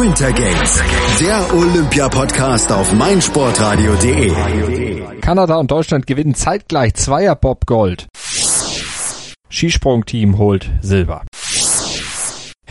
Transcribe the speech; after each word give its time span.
Winter 0.00 0.32
Games, 0.32 0.82
der 1.20 1.54
Olympia-Podcast 1.54 2.72
auf 2.72 2.90
meinsportradio.de. 2.94 5.20
Kanada 5.20 5.56
und 5.56 5.70
Deutschland 5.70 6.06
gewinnen 6.06 6.34
zeitgleich 6.34 6.94
Zweier 6.94 7.36
Bob 7.36 7.66
Gold. 7.66 8.06
Skisprungteam 9.50 10.38
holt 10.38 10.70
Silber. 10.80 11.24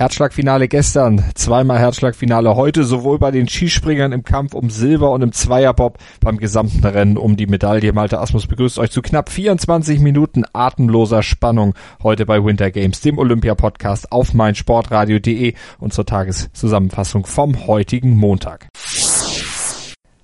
Herzschlagfinale 0.02 0.68
gestern, 0.68 1.24
zweimal 1.36 1.78
Herzschlagfinale 1.78 2.56
heute, 2.56 2.86
sowohl 2.86 3.20
bei 3.20 3.29
den 3.29 3.47
Skispringern 3.47 4.13
im 4.13 4.24
Kampf 4.24 4.56
um 4.56 4.72
Silber 4.72 5.12
und 5.12 5.22
im 5.22 5.31
Zweierbob 5.31 6.00
beim 6.22 6.40
gesamten 6.40 6.83
Rennen 6.83 7.18
um 7.18 7.38
die 7.38 7.46
Medaille. 7.46 7.94
Malte 7.94 8.18
Asmus 8.18 8.47
begrüßt 8.47 8.79
euch 8.79 8.90
zu 8.90 9.04
knapp 9.04 9.29
24 9.29 10.00
Minuten 10.00 10.44
atemloser 10.54 11.22
Spannung 11.22 11.76
heute 12.01 12.26
bei 12.26 12.44
Winter 12.44 12.72
Games, 12.72 13.01
dem 13.01 13.19
Olympia-Podcast 13.19 14.12
auf 14.12 14.33
meinsportradio.de 14.33 15.54
und 15.78 15.94
zur 15.94 16.08
Tageszusammenfassung 16.08 17.27
vom 17.27 17.68
heutigen 17.68 18.18
Montag. 18.18 18.70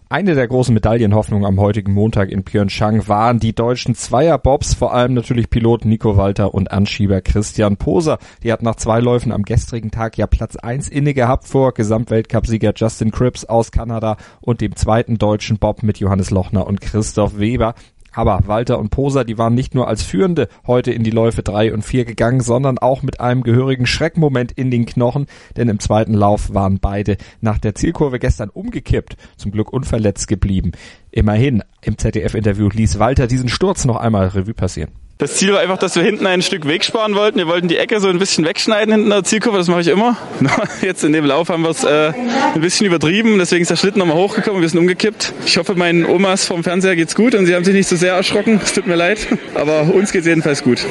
Eine 0.10 0.36
der 0.36 0.48
großen 0.48 0.74
Medaillenhoffnungen 0.74 1.46
am 1.46 1.60
heutigen 1.60 1.92
Montag 1.92 2.30
in 2.30 2.46
Pyeongchang 2.46 3.10
waren 3.10 3.42
die 3.42 3.54
deutschen 3.54 3.94
Zweierbobs, 3.94 4.74
vor 4.74 4.94
allem 4.94 5.14
natürlich 5.14 5.50
Pilot 5.50 5.84
Nico 5.84 6.16
Walter 6.16 6.54
und 6.54 6.72
Anschieber 6.72 7.20
Christian 7.20 7.76
Poser. 7.76 8.18
Die 8.42 8.54
hat 8.54 8.64
nach 8.64 8.76
zwei 8.76 9.02
Läufen 9.02 9.34
am 9.34 9.44
gestrigen 9.44 9.92
Tag 9.92 10.18
ja 10.18 10.26
Platz 10.26 10.56
eins 10.56 10.88
inne 10.88 11.14
gehabt 11.14 11.46
vor 11.46 11.74
Gesamtweltcupsieger 11.74 12.72
Justin 12.74 13.12
Cripps 13.12 13.44
aus 13.44 13.72
Kanada 13.72 14.16
und 14.40 14.62
dem 14.62 14.78
zweiten 14.78 15.18
deutschen 15.18 15.58
Bob 15.58 15.84
mit 15.84 16.00
Johannes 16.00 16.32
Lochner 16.32 16.68
und 16.68 16.80
Christoph 16.80 17.38
Weber. 17.38 17.76
Aber 18.18 18.48
Walter 18.48 18.80
und 18.80 18.90
Poser, 18.90 19.26
die 19.26 19.38
waren 19.38 19.54
nicht 19.54 19.76
nur 19.76 19.88
als 19.88 20.02
Führende 20.02 20.48
heute 20.66 20.92
in 20.92 21.04
die 21.04 21.12
Läufe 21.12 21.44
drei 21.44 21.72
und 21.72 21.84
vier 21.84 22.04
gegangen, 22.04 22.42
sondern 22.42 22.80
auch 22.80 23.04
mit 23.04 23.20
einem 23.20 23.44
gehörigen 23.44 23.86
Schreckmoment 23.86 24.52
in 24.54 24.72
den 24.72 24.88
Knochen, 24.88 25.28
denn 25.56 25.70
im 25.70 25.80
zweiten 25.80 26.16
Lauf 26.16 26.52
waren 26.52 26.80
beide 26.80 27.18
nach 27.42 27.60
der 27.60 27.76
Zielkurve 27.76 28.18
gestern 28.18 28.50
umgekippt, 28.50 29.18
zum 29.36 29.52
Glück 29.52 29.72
unverletzt 29.72 30.28
geblieben. 30.28 30.72
Immerhin, 31.12 31.62
im 31.84 32.00
ZDF-Interview 32.00 32.70
ließ 32.70 32.98
Walter 32.98 33.28
diesen 33.28 33.50
Sturz 33.50 33.86
noch 33.86 33.98
einmal 33.98 34.30
Revue 34.30 34.56
passieren. 34.56 34.90
Das 35.20 35.36
Ziel 35.38 35.52
war 35.52 35.62
einfach, 35.62 35.80
dass 35.80 35.96
wir 35.96 36.04
hinten 36.04 36.28
ein 36.28 36.44
Stück 36.44 36.68
Weg 36.68 36.86
sparen 36.86 37.16
wollten. 37.16 37.40
Wir 37.40 37.48
wollten 37.48 37.68
die 37.68 37.78
Ecke 37.78 38.00
so 38.00 38.08
ein 38.08 38.20
bisschen 38.20 38.46
wegschneiden 38.46 38.94
hinten 38.94 39.10
der 39.10 39.24
Zielkurve, 39.24 39.58
das 39.58 39.68
mache 39.68 39.82
ich 39.82 39.88
immer. 39.88 40.16
Jetzt 40.84 41.04
in 41.04 41.12
dem 41.12 41.26
Lauf 41.26 41.50
haben 41.50 41.64
wir 41.64 41.72
es 41.72 41.84
äh, 41.84 42.14
ein 42.54 42.62
bisschen 42.62 42.86
übertrieben, 42.86 43.40
deswegen 43.40 43.64
ist 43.64 43.72
der 43.72 43.78
Schlitten 43.78 43.98
nochmal 43.98 44.16
hochgekommen 44.16 44.62
wir 44.62 44.70
sind 44.70 44.80
umgekippt. 44.80 45.34
Ich 45.44 45.58
hoffe, 45.58 45.74
meinen 45.74 46.06
Omas 46.06 46.46
vom 46.46 46.64
Fernseher 46.64 46.96
geht's 46.96 47.16
gut 47.16 47.34
und 47.34 47.48
sie 47.48 47.56
haben 47.56 47.64
sich 47.64 47.74
nicht 47.74 47.88
so 47.88 47.96
sehr 47.96 48.14
erschrocken. 48.14 48.62
Es 48.64 48.74
tut 48.74 48.86
mir 48.86 48.96
leid, 48.96 49.28
aber 49.56 49.92
uns 49.92 50.12
geht's 50.12 50.28
jedenfalls 50.28 50.64
gut. 50.64 50.86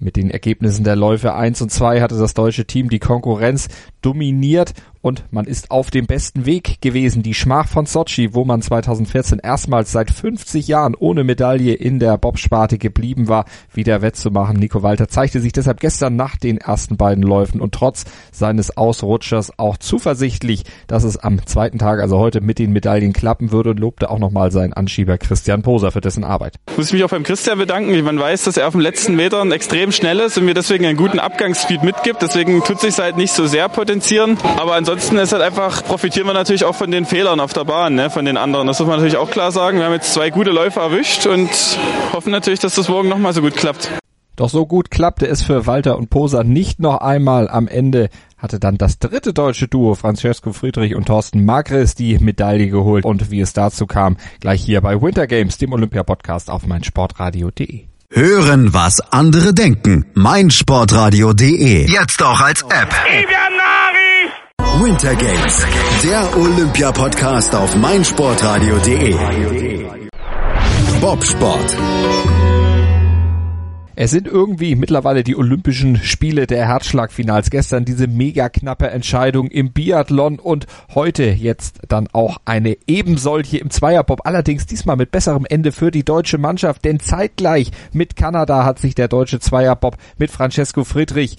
Mit 0.00 0.16
den 0.16 0.30
Ergebnissen 0.30 0.82
der 0.82 0.96
Läufe 0.96 1.34
1 1.34 1.62
und 1.62 1.70
2 1.70 2.00
hatte 2.00 2.16
das 2.16 2.34
deutsche 2.34 2.64
Team 2.64 2.88
die 2.88 2.98
Konkurrenz 2.98 3.68
dominiert 4.02 4.74
und 5.00 5.24
man 5.30 5.46
ist 5.46 5.70
auf 5.70 5.90
dem 5.90 6.06
besten 6.06 6.44
Weg 6.44 6.80
gewesen. 6.80 7.22
Die 7.22 7.34
Schmach 7.34 7.68
von 7.68 7.86
Sochi, 7.86 8.34
wo 8.34 8.44
man 8.44 8.62
2014 8.62 9.38
erstmals 9.38 9.92
seit 9.92 10.10
50 10.10 10.66
Jahren 10.68 10.94
ohne 10.94 11.24
Medaille 11.24 11.74
in 11.74 11.98
der 11.98 12.18
Bobsparte 12.18 12.78
geblieben 12.78 13.28
war, 13.28 13.44
wieder 13.72 14.02
wettzumachen. 14.02 14.56
Nico 14.56 14.82
Walter 14.82 15.08
zeigte 15.08 15.40
sich 15.40 15.52
deshalb 15.52 15.80
gestern 15.80 16.16
nach 16.16 16.36
den 16.36 16.58
ersten 16.58 16.96
beiden 16.96 17.22
Läufen 17.22 17.60
und 17.60 17.72
trotz 17.72 18.04
seines 18.32 18.76
Ausrutschers 18.76 19.58
auch 19.58 19.76
zuversichtlich, 19.76 20.64
dass 20.88 21.04
es 21.04 21.16
am 21.16 21.46
zweiten 21.46 21.78
Tag, 21.78 22.00
also 22.00 22.18
heute, 22.18 22.40
mit 22.40 22.58
den 22.58 22.72
Medaillen 22.72 23.12
klappen 23.12 23.52
würde 23.52 23.70
und 23.70 23.80
lobte 23.80 24.10
auch 24.10 24.18
nochmal 24.18 24.50
seinen 24.50 24.72
Anschieber 24.72 25.16
Christian 25.16 25.62
Poser 25.62 25.92
für 25.92 26.00
dessen 26.00 26.24
Arbeit. 26.24 26.56
Ich 26.70 26.76
muss 26.76 26.92
mich 26.92 27.04
auch 27.04 27.10
beim 27.10 27.22
Christian 27.22 27.58
bedanken. 27.58 28.02
Man 28.02 28.18
weiß, 28.18 28.44
dass 28.44 28.56
er 28.56 28.66
auf 28.66 28.72
den 28.72 28.82
letzten 28.82 29.14
Metern 29.14 29.52
extrem 29.52 29.92
schnell 29.92 30.18
ist 30.20 30.36
und 30.38 30.44
mir 30.44 30.54
deswegen 30.54 30.86
einen 30.86 30.98
guten 30.98 31.18
Abgangsspeed 31.18 31.82
mitgibt. 31.82 32.20
Deswegen 32.20 32.62
tut 32.62 32.80
sich 32.80 32.98
halt 32.98 33.16
nicht 33.16 33.32
so 33.32 33.46
sehr 33.46 33.68
potenzieren. 33.88 34.36
Aber 34.58 34.74
ansonsten 34.74 35.16
ist 35.16 35.32
halt 35.32 35.40
einfach, 35.40 35.82
profitieren 35.82 36.26
wir 36.26 36.34
natürlich 36.34 36.64
auch 36.66 36.74
von 36.74 36.90
den 36.90 37.06
Fehlern 37.06 37.40
auf 37.40 37.54
der 37.54 37.64
Bahn, 37.64 37.94
ne, 37.94 38.10
von 38.10 38.26
den 38.26 38.36
anderen. 38.36 38.66
Das 38.66 38.78
muss 38.78 38.86
man 38.86 38.96
natürlich 38.96 39.16
auch 39.16 39.30
klar 39.30 39.50
sagen. 39.50 39.78
Wir 39.78 39.86
haben 39.86 39.94
jetzt 39.94 40.12
zwei 40.12 40.28
gute 40.28 40.50
Läufer 40.50 40.82
erwischt 40.82 41.26
und 41.26 41.48
hoffen 42.12 42.30
natürlich, 42.30 42.60
dass 42.60 42.74
das 42.74 42.88
morgen 42.90 43.08
nochmal 43.08 43.32
so 43.32 43.40
gut 43.40 43.56
klappt. 43.56 43.90
Doch 44.36 44.50
so 44.50 44.66
gut 44.66 44.90
klappte 44.90 45.26
es 45.26 45.42
für 45.42 45.66
Walter 45.66 45.96
und 45.96 46.10
Poser 46.10 46.44
nicht 46.44 46.80
noch 46.80 46.98
einmal. 46.98 47.48
Am 47.48 47.66
Ende 47.66 48.10
hatte 48.36 48.60
dann 48.60 48.76
das 48.76 48.98
dritte 48.98 49.32
deutsche 49.32 49.68
Duo 49.68 49.94
Francesco 49.94 50.52
Friedrich 50.52 50.94
und 50.94 51.06
Thorsten 51.06 51.46
Magres 51.46 51.94
die 51.94 52.18
Medaille 52.18 52.68
geholt. 52.68 53.06
Und 53.06 53.30
wie 53.30 53.40
es 53.40 53.54
dazu 53.54 53.86
kam, 53.86 54.18
gleich 54.40 54.62
hier 54.62 54.82
bei 54.82 55.00
Winter 55.00 55.26
Games, 55.26 55.56
dem 55.56 55.72
Olympia-Podcast 55.72 56.50
auf 56.50 56.66
meinsportradio.de. 56.66 57.86
Hören, 58.10 58.72
was 58.72 59.00
andere 59.12 59.52
denken. 59.52 60.06
meinsportradio.de. 60.14 61.90
Jetzt 61.90 62.22
auch 62.22 62.40
als 62.40 62.62
App. 62.62 62.94
Winter 64.80 65.16
Games, 65.16 65.66
der 66.04 66.36
Olympia-Podcast 66.36 67.52
auf 67.54 67.74
meinsportradio.de. 67.74 69.14
Bobsport. 71.00 71.76
Es 73.96 74.12
sind 74.12 74.28
irgendwie 74.28 74.76
mittlerweile 74.76 75.24
die 75.24 75.34
Olympischen 75.34 75.96
Spiele 75.96 76.46
der 76.46 76.68
Herzschlagfinals. 76.68 77.50
Gestern 77.50 77.84
diese 77.84 78.06
mega 78.06 78.48
knappe 78.48 78.88
Entscheidung 78.90 79.48
im 79.48 79.72
Biathlon 79.72 80.38
und 80.38 80.66
heute 80.94 81.24
jetzt 81.24 81.80
dann 81.88 82.06
auch 82.12 82.36
eine 82.44 82.76
ebensolche 82.86 83.58
im 83.58 83.70
Zweierbob. 83.70 84.20
Allerdings 84.24 84.66
diesmal 84.66 84.94
mit 84.94 85.10
besserem 85.10 85.44
Ende 85.50 85.72
für 85.72 85.90
die 85.90 86.04
deutsche 86.04 86.38
Mannschaft, 86.38 86.84
denn 86.84 87.00
zeitgleich 87.00 87.72
mit 87.92 88.14
Kanada 88.14 88.64
hat 88.64 88.78
sich 88.78 88.94
der 88.94 89.08
deutsche 89.08 89.40
Zweierbob 89.40 89.96
mit 90.16 90.30
Francesco 90.30 90.84
Friedrich 90.84 91.36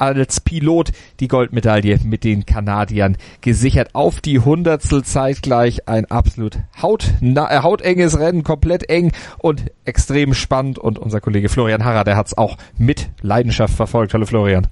als 0.00 0.40
Pilot 0.40 0.92
die 1.20 1.28
Goldmedaille 1.28 1.98
mit 2.02 2.24
den 2.24 2.46
Kanadiern 2.46 3.16
gesichert. 3.40 3.94
Auf 3.94 4.20
die 4.20 4.40
Hundertstel 4.40 5.04
zeitgleich 5.04 5.88
ein 5.88 6.06
absolut 6.06 6.58
haut, 6.80 7.12
na, 7.20 7.50
äh, 7.50 7.62
hautenges 7.62 8.18
Rennen, 8.18 8.42
komplett 8.42 8.88
eng 8.88 9.12
und 9.38 9.66
extrem 9.84 10.34
spannend. 10.34 10.78
Und 10.78 10.98
unser 10.98 11.20
Kollege 11.20 11.48
Florian 11.48 11.84
Harrer, 11.84 12.04
der 12.04 12.16
hat 12.16 12.28
es 12.28 12.38
auch 12.38 12.56
mit 12.78 13.10
Leidenschaft 13.20 13.74
verfolgt. 13.74 14.14
Hallo 14.14 14.26
Florian. 14.26 14.66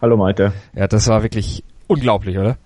Hallo 0.00 0.16
Malte. 0.16 0.52
Ja, 0.74 0.88
das 0.88 1.08
war 1.08 1.22
wirklich 1.22 1.62
unglaublich, 1.86 2.38
oder? 2.38 2.56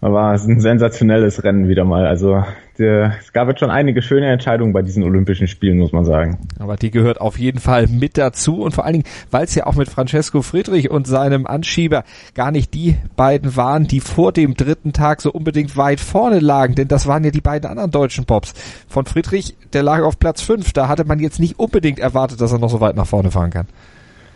War 0.00 0.32
ein 0.32 0.60
sensationelles 0.60 1.44
Rennen 1.44 1.68
wieder 1.68 1.84
mal. 1.84 2.06
Also 2.06 2.42
der, 2.78 3.14
es 3.20 3.32
gab 3.32 3.48
jetzt 3.48 3.60
schon 3.60 3.70
einige 3.70 4.02
schöne 4.02 4.26
Entscheidungen 4.30 4.72
bei 4.72 4.82
diesen 4.82 5.02
Olympischen 5.02 5.48
Spielen, 5.48 5.78
muss 5.78 5.92
man 5.92 6.04
sagen. 6.04 6.38
Aber 6.58 6.76
die 6.76 6.90
gehört 6.90 7.20
auf 7.20 7.38
jeden 7.38 7.58
Fall 7.58 7.88
mit 7.88 8.16
dazu 8.16 8.62
und 8.62 8.72
vor 8.72 8.84
allen 8.84 8.94
Dingen, 8.94 9.06
weil 9.30 9.44
es 9.44 9.54
ja 9.54 9.66
auch 9.66 9.74
mit 9.74 9.88
Francesco 9.88 10.42
Friedrich 10.42 10.90
und 10.90 11.06
seinem 11.06 11.46
Anschieber 11.46 12.04
gar 12.34 12.50
nicht 12.50 12.74
die 12.74 12.96
beiden 13.16 13.56
waren, 13.56 13.88
die 13.88 14.00
vor 14.00 14.32
dem 14.32 14.54
dritten 14.54 14.92
Tag 14.92 15.20
so 15.20 15.32
unbedingt 15.32 15.76
weit 15.76 16.00
vorne 16.00 16.38
lagen, 16.38 16.74
denn 16.74 16.88
das 16.88 17.06
waren 17.06 17.24
ja 17.24 17.30
die 17.30 17.40
beiden 17.40 17.68
anderen 17.68 17.90
deutschen 17.90 18.26
Pops. 18.26 18.54
Von 18.88 19.06
Friedrich, 19.06 19.56
der 19.72 19.82
lag 19.82 20.02
auf 20.02 20.18
Platz 20.18 20.40
fünf, 20.40 20.72
da 20.72 20.88
hatte 20.88 21.04
man 21.04 21.18
jetzt 21.18 21.40
nicht 21.40 21.58
unbedingt 21.58 21.98
erwartet, 21.98 22.40
dass 22.40 22.52
er 22.52 22.58
noch 22.58 22.70
so 22.70 22.80
weit 22.80 22.96
nach 22.96 23.06
vorne 23.06 23.30
fahren 23.30 23.50
kann. 23.50 23.66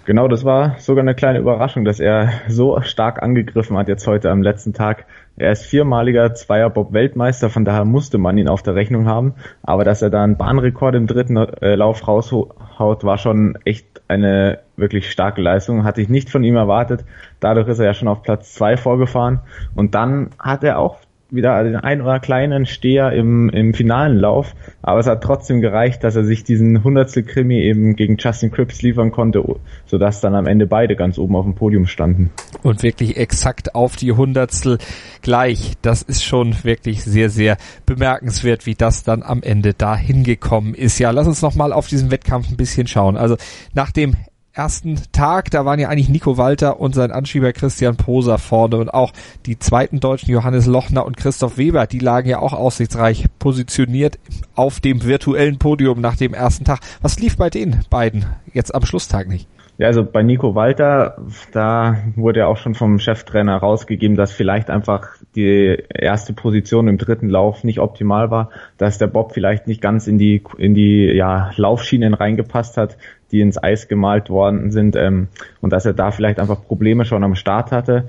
Genau, 0.04 0.26
das 0.26 0.44
war 0.44 0.80
sogar 0.80 1.02
eine 1.02 1.14
kleine 1.14 1.38
Überraschung, 1.38 1.84
dass 1.84 2.00
er 2.00 2.32
so 2.48 2.80
stark 2.80 3.22
angegriffen 3.22 3.76
hat 3.76 3.86
jetzt 3.86 4.04
heute 4.08 4.32
am 4.32 4.42
letzten 4.42 4.72
Tag. 4.72 5.06
Er 5.36 5.52
ist 5.52 5.64
viermaliger 5.64 6.34
Zweierbob-Weltmeister, 6.34 7.50
von 7.50 7.64
daher 7.64 7.84
musste 7.84 8.18
man 8.18 8.36
ihn 8.36 8.48
auf 8.48 8.64
der 8.64 8.74
Rechnung 8.74 9.06
haben. 9.06 9.34
Aber 9.62 9.84
dass 9.84 10.02
er 10.02 10.10
da 10.10 10.24
einen 10.24 10.36
Bahnrekord 10.36 10.96
im 10.96 11.06
dritten 11.06 11.36
äh, 11.36 11.76
Lauf 11.76 12.08
raushaut, 12.08 13.04
war 13.04 13.16
schon 13.16 13.56
echt 13.64 14.02
eine 14.08 14.58
wirklich 14.76 15.08
starke 15.08 15.40
Leistung. 15.40 15.84
Hatte 15.84 16.02
ich 16.02 16.08
nicht 16.08 16.30
von 16.30 16.42
ihm 16.42 16.56
erwartet. 16.56 17.04
Dadurch 17.38 17.68
ist 17.68 17.78
er 17.78 17.86
ja 17.86 17.94
schon 17.94 18.08
auf 18.08 18.24
Platz 18.24 18.54
zwei 18.54 18.76
vorgefahren. 18.76 19.38
Und 19.76 19.94
dann 19.94 20.30
hat 20.40 20.64
er 20.64 20.80
auch 20.80 20.98
wieder 21.32 21.62
den 21.64 21.76
ein 21.76 22.02
oder 22.02 22.20
kleinen 22.20 22.66
Steher 22.66 23.12
im, 23.12 23.48
im 23.48 23.74
finalen 23.74 24.18
Lauf, 24.18 24.54
aber 24.82 25.00
es 25.00 25.06
hat 25.06 25.22
trotzdem 25.22 25.60
gereicht, 25.60 26.04
dass 26.04 26.16
er 26.16 26.24
sich 26.24 26.44
diesen 26.44 26.84
Hundertstel 26.84 27.22
Krimi 27.22 27.60
eben 27.60 27.96
gegen 27.96 28.16
Justin 28.18 28.50
Cripps 28.50 28.82
liefern 28.82 29.10
konnte, 29.10 29.42
sodass 29.86 30.20
dann 30.20 30.34
am 30.34 30.46
Ende 30.46 30.66
beide 30.66 30.96
ganz 30.96 31.18
oben 31.18 31.36
auf 31.36 31.44
dem 31.44 31.54
Podium 31.54 31.86
standen. 31.86 32.30
Und 32.62 32.82
wirklich 32.82 33.16
exakt 33.16 33.74
auf 33.74 33.96
die 33.96 34.12
Hundertstel 34.12 34.78
gleich. 35.22 35.72
Das 35.82 36.02
ist 36.02 36.24
schon 36.24 36.54
wirklich 36.64 37.02
sehr, 37.02 37.30
sehr 37.30 37.56
bemerkenswert, 37.86 38.66
wie 38.66 38.74
das 38.74 39.02
dann 39.02 39.22
am 39.22 39.42
Ende 39.42 39.74
da 39.74 39.96
hingekommen 39.96 40.74
ist. 40.74 40.98
Ja, 40.98 41.10
lass 41.10 41.26
uns 41.26 41.42
nochmal 41.42 41.72
auf 41.72 41.86
diesen 41.86 42.10
Wettkampf 42.10 42.50
ein 42.50 42.56
bisschen 42.56 42.86
schauen. 42.86 43.16
Also 43.16 43.36
nach 43.74 43.90
dem 43.90 44.14
ersten 44.54 45.00
Tag, 45.12 45.50
da 45.50 45.64
waren 45.64 45.80
ja 45.80 45.88
eigentlich 45.88 46.10
Nico 46.10 46.36
Walter 46.36 46.78
und 46.78 46.94
sein 46.94 47.10
Anschieber 47.10 47.52
Christian 47.52 47.96
Poser 47.96 48.36
vorne 48.36 48.76
und 48.76 48.90
auch 48.90 49.12
die 49.46 49.58
zweiten 49.58 49.98
Deutschen 49.98 50.30
Johannes 50.30 50.66
Lochner 50.66 51.06
und 51.06 51.16
Christoph 51.16 51.56
Weber, 51.56 51.86
die 51.86 52.00
lagen 52.00 52.28
ja 52.28 52.38
auch 52.38 52.52
aussichtsreich 52.52 53.26
positioniert 53.38 54.18
auf 54.54 54.80
dem 54.80 55.04
virtuellen 55.04 55.58
Podium 55.58 56.00
nach 56.00 56.16
dem 56.16 56.34
ersten 56.34 56.64
Tag. 56.64 56.80
Was 57.00 57.18
lief 57.18 57.38
bei 57.38 57.48
den 57.48 57.80
beiden 57.88 58.26
jetzt 58.52 58.74
am 58.74 58.84
Schlusstag 58.84 59.26
nicht? 59.26 59.48
Ja, 59.78 59.86
also 59.86 60.04
bei 60.04 60.22
Nico 60.22 60.54
Walter, 60.54 61.16
da 61.50 61.96
wurde 62.14 62.40
ja 62.40 62.46
auch 62.46 62.58
schon 62.58 62.74
vom 62.74 62.98
Cheftrainer 62.98 63.56
rausgegeben, 63.56 64.16
dass 64.16 64.30
vielleicht 64.30 64.68
einfach 64.68 65.08
die 65.34 65.82
erste 65.88 66.34
Position 66.34 66.88
im 66.88 66.98
dritten 66.98 67.30
Lauf 67.30 67.64
nicht 67.64 67.80
optimal 67.80 68.30
war, 68.30 68.50
dass 68.76 68.98
der 68.98 69.06
Bob 69.06 69.32
vielleicht 69.32 69.66
nicht 69.66 69.80
ganz 69.80 70.06
in 70.06 70.18
die 70.18 70.42
in 70.58 70.74
die 70.74 71.06
ja, 71.06 71.50
Laufschienen 71.56 72.12
reingepasst 72.12 72.76
hat, 72.76 72.98
die 73.32 73.40
ins 73.40 73.62
Eis 73.62 73.88
gemalt 73.88 74.30
worden 74.30 74.70
sind 74.70 74.94
ähm, 74.94 75.28
und 75.60 75.72
dass 75.72 75.86
er 75.86 75.94
da 75.94 76.10
vielleicht 76.10 76.38
einfach 76.38 76.62
Probleme 76.64 77.04
schon 77.04 77.24
am 77.24 77.34
Start 77.34 77.72
hatte. 77.72 78.08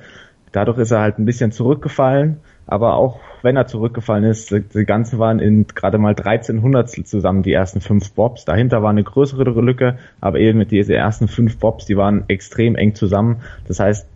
Dadurch 0.52 0.78
ist 0.78 0.92
er 0.92 1.00
halt 1.00 1.18
ein 1.18 1.26
bisschen 1.26 1.52
zurückgefallen, 1.52 2.38
aber 2.68 2.96
auch 2.96 3.20
wenn 3.42 3.58
er 3.58 3.68
zurückgefallen 3.68 4.24
ist, 4.24 4.52
die 4.52 4.86
ganzen 4.86 5.20
waren 5.20 5.40
in 5.40 5.68
gerade 5.68 5.98
mal 5.98 6.14
13 6.14 6.62
Hundertstel 6.62 7.06
zusammen, 7.06 7.44
die 7.44 7.52
ersten 7.52 7.82
fünf 7.82 8.12
Bobs. 8.14 8.46
Dahinter 8.46 8.84
war 8.84 8.92
eine 8.92 9.04
größere 9.04 9.44
Lücke, 9.44 9.98
aber 10.22 10.40
eben 10.40 10.60
mit 10.60 10.72
diesen 10.72 10.96
ersten 10.96 11.28
fünf 11.28 11.58
Bobs, 11.58 11.86
die 11.86 11.98
waren 11.98 12.24
extrem 12.28 12.76
eng 12.76 12.96
zusammen. 12.96 13.42
Das 13.68 13.80
heißt, 13.80 14.08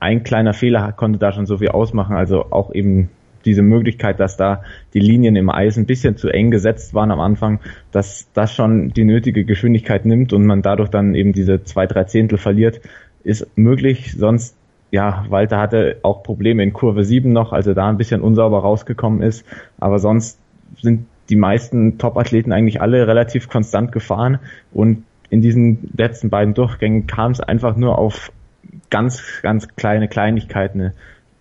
ein 0.00 0.22
kleiner 0.22 0.52
Fehler 0.52 0.92
konnte 0.92 1.18
da 1.18 1.32
schon 1.32 1.46
so 1.46 1.58
viel 1.58 1.68
ausmachen, 1.68 2.14
also 2.16 2.46
auch 2.50 2.72
eben 2.74 3.10
diese 3.46 3.62
Möglichkeit, 3.62 4.20
dass 4.20 4.36
da 4.36 4.62
die 4.92 5.00
Linien 5.00 5.36
im 5.36 5.48
Eis 5.48 5.78
ein 5.78 5.86
bisschen 5.86 6.16
zu 6.16 6.28
eng 6.28 6.50
gesetzt 6.50 6.92
waren 6.92 7.10
am 7.10 7.20
Anfang, 7.20 7.60
dass 7.92 8.28
das 8.34 8.54
schon 8.54 8.90
die 8.90 9.04
nötige 9.04 9.44
Geschwindigkeit 9.44 10.04
nimmt 10.04 10.32
und 10.32 10.44
man 10.44 10.62
dadurch 10.62 10.90
dann 10.90 11.14
eben 11.14 11.32
diese 11.32 11.64
zwei, 11.64 11.86
drei 11.86 12.04
Zehntel 12.04 12.38
verliert, 12.38 12.80
ist 13.24 13.46
möglich. 13.56 14.14
Sonst, 14.16 14.56
ja, 14.90 15.24
Walter 15.28 15.58
hatte 15.58 15.98
auch 16.02 16.22
Probleme 16.22 16.62
in 16.62 16.72
Kurve 16.72 17.04
7 17.04 17.32
noch, 17.32 17.52
als 17.52 17.66
er 17.66 17.74
da 17.74 17.88
ein 17.88 17.96
bisschen 17.96 18.20
unsauber 18.20 18.58
rausgekommen 18.58 19.22
ist. 19.22 19.44
Aber 19.78 19.98
sonst 19.98 20.38
sind 20.82 21.06
die 21.28 21.36
meisten 21.36 21.98
Top-Athleten 21.98 22.52
eigentlich 22.52 22.80
alle 22.80 23.06
relativ 23.06 23.48
konstant 23.48 23.92
gefahren 23.92 24.38
und 24.72 25.04
in 25.28 25.40
diesen 25.40 25.90
letzten 25.96 26.30
beiden 26.30 26.54
Durchgängen 26.54 27.06
kam 27.06 27.32
es 27.32 27.40
einfach 27.40 27.76
nur 27.76 27.98
auf 27.98 28.30
ganz, 28.90 29.22
ganz 29.42 29.68
kleine 29.74 30.08
Kleinigkeiten 30.08 30.92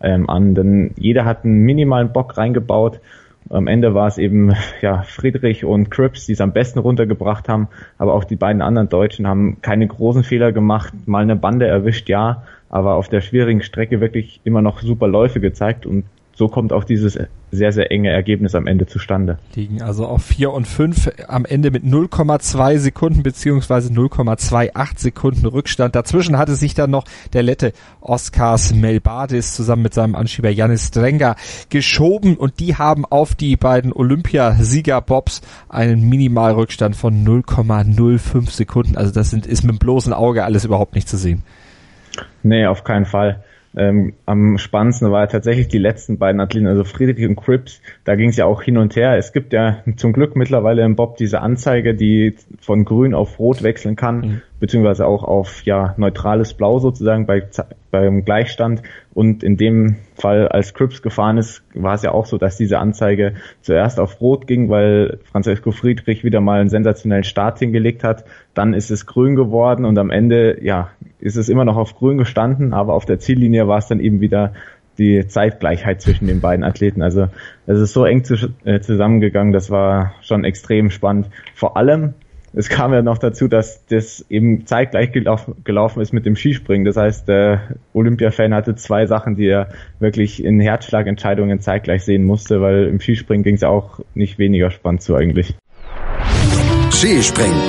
ähm, 0.05 0.29
an, 0.29 0.55
denn 0.55 0.91
jeder 0.97 1.25
hat 1.25 1.43
einen 1.43 1.63
minimalen 1.63 2.13
Bock 2.13 2.37
reingebaut. 2.37 3.01
Am 3.49 3.67
Ende 3.67 3.93
war 3.93 4.07
es 4.07 4.17
eben 4.17 4.53
ja 4.81 5.01
Friedrich 5.01 5.65
und 5.65 5.91
Cripps, 5.91 6.27
die 6.27 6.33
es 6.33 6.41
am 6.41 6.53
besten 6.53 6.79
runtergebracht 6.79 7.49
haben, 7.49 7.67
aber 7.97 8.13
auch 8.13 8.23
die 8.23 8.35
beiden 8.35 8.61
anderen 8.61 8.87
Deutschen 8.87 9.27
haben 9.27 9.57
keine 9.61 9.87
großen 9.87 10.23
Fehler 10.23 10.51
gemacht, 10.51 10.93
mal 11.05 11.23
eine 11.23 11.35
Bande 11.35 11.67
erwischt, 11.67 12.07
ja, 12.07 12.43
aber 12.69 12.95
auf 12.95 13.09
der 13.09 13.21
schwierigen 13.21 13.61
Strecke 13.61 13.99
wirklich 13.99 14.41
immer 14.43 14.61
noch 14.61 14.81
super 14.81 15.07
Läufe 15.07 15.39
gezeigt 15.39 15.85
und 15.85 16.05
so 16.37 16.49
kommt 16.49 16.73
auch 16.73 16.83
dieses 16.83 17.17
sehr, 17.51 17.71
sehr 17.71 17.91
enge 17.91 18.09
Ergebnis 18.09 18.55
am 18.55 18.67
Ende 18.67 18.85
zustande. 18.85 19.37
Liegen 19.55 19.81
also 19.81 20.05
auf 20.05 20.23
4 20.25 20.51
und 20.51 20.67
5 20.67 21.11
am 21.29 21.45
Ende 21.45 21.71
mit 21.71 21.83
0,2 21.83 22.77
Sekunden 22.77 23.23
beziehungsweise 23.23 23.91
0,28 23.93 24.99
Sekunden 24.99 25.45
Rückstand. 25.45 25.95
Dazwischen 25.95 26.37
hatte 26.37 26.55
sich 26.55 26.73
dann 26.73 26.91
noch 26.91 27.05
der 27.31 27.43
Lette 27.43 27.71
Oskars 28.01 28.73
Melbadis 28.73 29.55
zusammen 29.55 29.83
mit 29.83 29.93
seinem 29.93 30.15
Anschieber 30.15 30.49
Janis 30.49 30.89
Strenger 30.89 31.37
geschoben 31.69 32.35
und 32.35 32.59
die 32.59 32.75
haben 32.75 33.05
auf 33.05 33.35
die 33.35 33.55
beiden 33.55 33.93
Olympiasieger 33.93 34.99
Bobs 34.99 35.41
einen 35.69 36.09
Minimalrückstand 36.09 36.97
von 36.97 37.25
0,05 37.25 38.49
Sekunden. 38.49 38.97
Also 38.97 39.13
das 39.13 39.29
sind, 39.29 39.47
ist 39.47 39.63
mit 39.63 39.75
dem 39.75 39.79
bloßen 39.79 40.11
Auge 40.11 40.43
alles 40.43 40.65
überhaupt 40.65 40.95
nicht 40.95 41.07
zu 41.07 41.15
sehen. 41.15 41.43
Nee, 42.43 42.65
auf 42.65 42.83
keinen 42.83 43.05
Fall. 43.05 43.44
Ähm, 43.77 44.13
am 44.25 44.57
spannendsten 44.57 45.11
war 45.11 45.27
tatsächlich 45.27 45.67
die 45.67 45.77
letzten 45.77 46.17
beiden 46.17 46.39
Athleten, 46.39 46.67
also 46.67 46.83
Friedrich 46.83 47.27
und 47.27 47.35
Cripps. 47.35 47.81
Da 48.03 48.15
ging 48.15 48.29
es 48.29 48.37
ja 48.37 48.45
auch 48.45 48.61
hin 48.61 48.77
und 48.77 48.95
her. 48.95 49.17
Es 49.17 49.33
gibt 49.33 49.53
ja 49.53 49.83
zum 49.97 50.13
Glück 50.13 50.35
mittlerweile 50.35 50.83
im 50.83 50.95
Bob 50.95 51.17
diese 51.17 51.41
Anzeige, 51.41 51.93
die 51.93 52.35
von 52.59 52.85
grün 52.85 53.13
auf 53.13 53.39
rot 53.39 53.63
wechseln 53.63 53.95
kann, 53.95 54.17
mhm. 54.17 54.41
Beziehungsweise 54.65 55.05
auch 55.05 55.23
auf 55.23 55.61
ja 55.65 55.93
neutrales 55.97 56.55
Blau 56.55 56.79
sozusagen 56.79 57.27
bei, 57.27 57.43
beim 57.91 58.25
Gleichstand. 58.25 58.81
Und 59.13 59.43
in 59.43 59.57
dem 59.57 59.97
Fall, 60.15 60.47
als 60.47 60.73
Cripps 60.73 61.03
gefahren 61.03 61.37
ist, 61.37 61.61
war 61.75 61.93
es 61.93 62.01
ja 62.01 62.09
auch 62.09 62.25
so, 62.25 62.39
dass 62.39 62.57
diese 62.57 62.79
Anzeige 62.79 63.35
zuerst 63.61 63.99
auf 63.99 64.19
rot 64.21 64.47
ging, 64.47 64.67
weil 64.69 65.19
Francesco 65.31 65.69
Friedrich 65.69 66.23
wieder 66.23 66.41
mal 66.41 66.61
einen 66.61 66.69
sensationellen 66.69 67.23
Start 67.23 67.59
hingelegt 67.59 68.03
hat. 68.03 68.25
Dann 68.55 68.73
ist 68.73 68.89
es 68.89 69.05
grün 69.05 69.35
geworden 69.35 69.85
und 69.85 69.99
am 69.99 70.09
Ende, 70.09 70.57
ja, 70.63 70.89
ist 71.19 71.35
es 71.35 71.47
immer 71.47 71.63
noch 71.63 71.77
auf 71.77 71.95
grün 71.95 72.17
gestanden, 72.17 72.73
aber 72.73 72.95
auf 72.95 73.05
der 73.05 73.19
Ziellinie 73.19 73.67
war 73.67 73.77
es 73.77 73.85
dann 73.85 73.99
eben 73.99 74.19
wieder 74.19 74.53
die 74.97 75.27
Zeitgleichheit 75.27 76.01
zwischen 76.01 76.25
den 76.25 76.41
beiden 76.41 76.65
Athleten. 76.65 77.03
Also 77.03 77.27
es 77.67 77.79
ist 77.79 77.93
so 77.93 78.03
eng 78.03 78.23
zu, 78.23 78.35
äh, 78.63 78.79
zusammengegangen, 78.79 79.53
das 79.53 79.69
war 79.69 80.15
schon 80.21 80.43
extrem 80.43 80.89
spannend. 80.89 81.29
Vor 81.53 81.77
allem, 81.77 82.15
es 82.55 82.69
kam 82.69 82.93
ja 82.93 83.01
noch 83.01 83.17
dazu, 83.17 83.47
dass 83.47 83.85
das 83.87 84.25
eben 84.29 84.65
zeitgleich 84.65 85.11
gelaufen, 85.11 85.55
gelaufen 85.65 86.01
ist 86.01 86.13
mit 86.13 86.25
dem 86.25 86.35
Skispringen. 86.37 86.85
Das 86.85 86.95
heißt, 86.95 87.27
der 87.27 87.75
Olympia-Fan 87.93 88.53
hatte 88.53 88.75
zwei 88.75 89.05
Sachen, 89.05 89.35
die 89.35 89.47
er 89.47 89.69
wirklich 89.99 90.43
in 90.43 90.59
Herzschlagentscheidungen 90.61 91.59
zeitgleich 91.59 92.05
sehen 92.05 92.23
musste, 92.23 92.61
weil 92.61 92.85
im 92.87 92.99
Skispringen 93.01 93.43
ging 93.43 93.55
es 93.55 93.63
auch 93.63 93.99
nicht 94.13 94.39
weniger 94.39 94.71
spannend 94.71 95.01
zu 95.01 95.15
eigentlich. 95.15 95.53
Skispringen. 96.91 97.61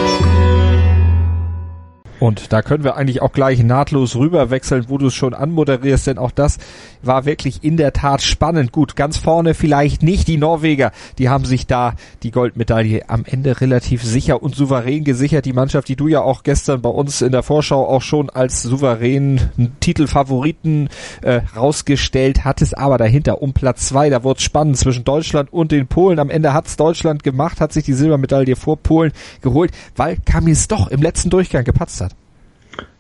Und 2.18 2.52
da 2.52 2.62
können 2.62 2.84
wir 2.84 2.96
eigentlich 2.96 3.20
auch 3.20 3.32
gleich 3.32 3.62
nahtlos 3.62 4.16
rüber 4.16 4.50
wechseln, 4.50 4.86
wo 4.88 4.96
du 4.96 5.08
es 5.08 5.14
schon 5.14 5.34
anmoderierst, 5.34 6.06
denn 6.06 6.18
auch 6.18 6.30
das 6.30 6.58
war 7.02 7.24
wirklich 7.26 7.62
in 7.62 7.76
der 7.76 7.92
Tat 7.92 8.22
spannend. 8.22 8.72
Gut, 8.72 8.96
ganz 8.96 9.18
vorne 9.18 9.54
vielleicht 9.54 10.02
nicht 10.02 10.26
die 10.28 10.38
Norweger, 10.38 10.92
die 11.18 11.28
haben 11.28 11.44
sich 11.44 11.66
da 11.66 11.94
die 12.22 12.30
Goldmedaille 12.30 13.08
am 13.08 13.24
Ende 13.26 13.60
relativ 13.60 14.02
sicher 14.02 14.42
und 14.42 14.54
souverän 14.54 15.04
gesichert. 15.04 15.44
Die 15.44 15.52
Mannschaft, 15.52 15.88
die 15.88 15.96
du 15.96 16.08
ja 16.08 16.20
auch 16.20 16.42
gestern 16.42 16.80
bei 16.80 16.88
uns 16.88 17.22
in 17.22 17.32
der 17.32 17.42
Vorschau 17.42 17.86
auch 17.86 18.02
schon 18.02 18.30
als 18.30 18.62
souveränen 18.62 19.50
Titelfavoriten 19.80 20.88
äh, 21.22 21.42
rausgestellt 21.54 22.44
hattest, 22.44 22.78
aber 22.78 22.98
dahinter 22.98 23.42
um 23.42 23.52
Platz 23.52 23.88
zwei, 23.88 24.10
da 24.10 24.24
wurde 24.24 24.38
es 24.38 24.44
spannend 24.44 24.78
zwischen 24.78 25.04
Deutschland 25.04 25.52
und 25.52 25.70
den 25.70 25.86
Polen. 25.86 26.18
Am 26.18 26.30
Ende 26.30 26.52
hat's 26.52 26.76
Deutschland 26.76 27.22
gemacht, 27.22 27.60
hat 27.60 27.72
sich 27.72 27.84
die 27.84 27.92
Silbermedaille 27.92 28.56
vor 28.56 28.78
Polen 28.78 29.12
geholt, 29.42 29.72
weil 29.96 30.16
Kamis 30.24 30.68
doch 30.68 30.88
im 30.88 31.02
letzten 31.02 31.30
Durchgang 31.30 31.64
gepatzt 31.64 32.00
hat. 32.00 32.05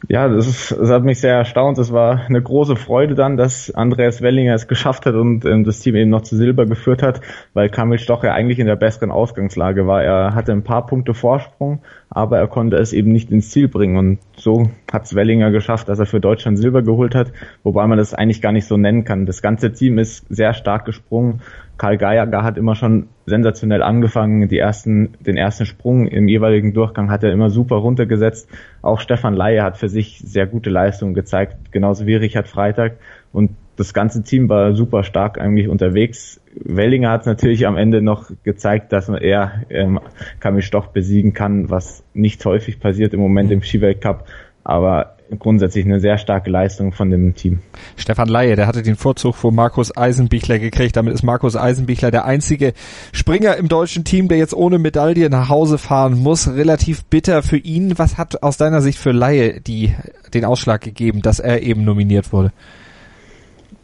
Ja, 0.08 0.28
das, 0.28 0.46
ist, 0.46 0.70
das 0.70 0.88
hat 0.90 1.02
mich 1.02 1.20
sehr 1.20 1.34
erstaunt. 1.34 1.78
Es 1.78 1.92
war 1.92 2.26
eine 2.28 2.40
große 2.40 2.76
Freude 2.76 3.14
dann, 3.14 3.36
dass 3.36 3.72
Andreas 3.74 4.22
Wellinger 4.22 4.54
es 4.54 4.68
geschafft 4.68 5.04
hat 5.04 5.14
und 5.14 5.44
ähm, 5.44 5.64
das 5.64 5.80
Team 5.80 5.96
eben 5.96 6.10
noch 6.10 6.22
zu 6.22 6.36
Silber 6.36 6.64
geführt 6.64 7.02
hat, 7.02 7.20
weil 7.54 7.70
Kamil 7.70 7.98
Stoch 7.98 8.22
ja 8.22 8.32
eigentlich 8.32 8.60
in 8.60 8.66
der 8.66 8.76
besseren 8.76 9.10
Ausgangslage 9.10 9.86
war. 9.86 10.04
Er 10.04 10.34
hatte 10.34 10.52
ein 10.52 10.62
paar 10.62 10.86
Punkte 10.86 11.12
Vorsprung, 11.12 11.80
aber 12.08 12.38
er 12.38 12.46
konnte 12.46 12.76
es 12.76 12.92
eben 12.92 13.10
nicht 13.10 13.32
ins 13.32 13.50
Ziel 13.50 13.66
bringen. 13.66 13.96
Und 13.96 14.18
so 14.36 14.70
hat 14.92 15.06
es 15.06 15.16
Wellinger 15.16 15.50
geschafft, 15.50 15.88
dass 15.88 15.98
er 15.98 16.06
für 16.06 16.20
Deutschland 16.20 16.58
Silber 16.58 16.82
geholt 16.82 17.16
hat, 17.16 17.32
wobei 17.64 17.84
man 17.88 17.98
das 17.98 18.14
eigentlich 18.14 18.40
gar 18.40 18.52
nicht 18.52 18.66
so 18.66 18.76
nennen 18.76 19.04
kann. 19.04 19.26
Das 19.26 19.42
ganze 19.42 19.72
Team 19.72 19.98
ist 19.98 20.24
sehr 20.28 20.54
stark 20.54 20.84
gesprungen. 20.84 21.40
Karl 21.78 21.98
Geiger 21.98 22.42
hat 22.42 22.56
immer 22.56 22.74
schon 22.74 23.08
sensationell 23.26 23.82
angefangen. 23.82 24.48
Die 24.48 24.58
ersten, 24.58 25.14
den 25.20 25.36
ersten 25.36 25.66
Sprung 25.66 26.06
im 26.06 26.28
jeweiligen 26.28 26.72
Durchgang 26.72 27.10
hat 27.10 27.22
er 27.22 27.32
immer 27.32 27.50
super 27.50 27.76
runtergesetzt. 27.76 28.48
Auch 28.82 29.00
Stefan 29.00 29.34
Laie 29.34 29.62
hat 29.62 29.76
für 29.76 29.88
sich 29.88 30.20
sehr 30.24 30.46
gute 30.46 30.70
Leistungen 30.70 31.14
gezeigt, 31.14 31.72
genauso 31.72 32.06
wie 32.06 32.14
Richard 32.14 32.48
Freitag. 32.48 32.96
Und 33.32 33.50
das 33.76 33.92
ganze 33.92 34.22
Team 34.22 34.48
war 34.48 34.74
super 34.74 35.02
stark 35.02 35.38
eigentlich 35.38 35.68
unterwegs. 35.68 36.40
Wellinger 36.54 37.10
hat 37.10 37.26
natürlich 37.26 37.66
am 37.66 37.76
Ende 37.76 38.00
noch 38.00 38.30
gezeigt, 38.42 38.92
dass 38.92 39.10
eher 39.10 39.64
ähm, 39.68 40.00
Kamil 40.40 40.62
Stoch 40.62 40.86
besiegen 40.86 41.34
kann, 41.34 41.68
was 41.68 42.02
nicht 42.14 42.42
häufig 42.46 42.80
passiert 42.80 43.12
im 43.12 43.20
Moment 43.20 43.50
im 43.52 43.62
Skiweltcup. 43.62 44.24
Aber 44.64 45.15
grundsätzlich 45.38 45.84
eine 45.84 46.00
sehr 46.00 46.18
starke 46.18 46.50
Leistung 46.50 46.92
von 46.92 47.10
dem 47.10 47.34
Team. 47.34 47.60
Stefan 47.96 48.28
Laie, 48.28 48.56
der 48.56 48.66
hatte 48.66 48.82
den 48.82 48.96
Vorzug 48.96 49.34
vor 49.34 49.52
Markus 49.52 49.96
Eisenbichler 49.96 50.58
gekriegt. 50.58 50.96
Damit 50.96 51.14
ist 51.14 51.22
Markus 51.22 51.56
Eisenbichler 51.56 52.10
der 52.10 52.24
einzige 52.24 52.72
Springer 53.12 53.56
im 53.56 53.68
deutschen 53.68 54.04
Team, 54.04 54.28
der 54.28 54.38
jetzt 54.38 54.54
ohne 54.54 54.78
Medaille 54.78 55.30
nach 55.30 55.48
Hause 55.48 55.78
fahren 55.78 56.18
muss. 56.18 56.48
Relativ 56.48 57.04
bitter 57.04 57.42
für 57.42 57.58
ihn. 57.58 57.98
Was 57.98 58.18
hat 58.18 58.42
aus 58.42 58.56
deiner 58.56 58.82
Sicht 58.82 58.98
für 58.98 59.12
Laie 59.12 59.60
die, 59.60 59.94
den 60.34 60.44
Ausschlag 60.44 60.80
gegeben, 60.80 61.22
dass 61.22 61.40
er 61.40 61.62
eben 61.62 61.84
nominiert 61.84 62.32
wurde? 62.32 62.52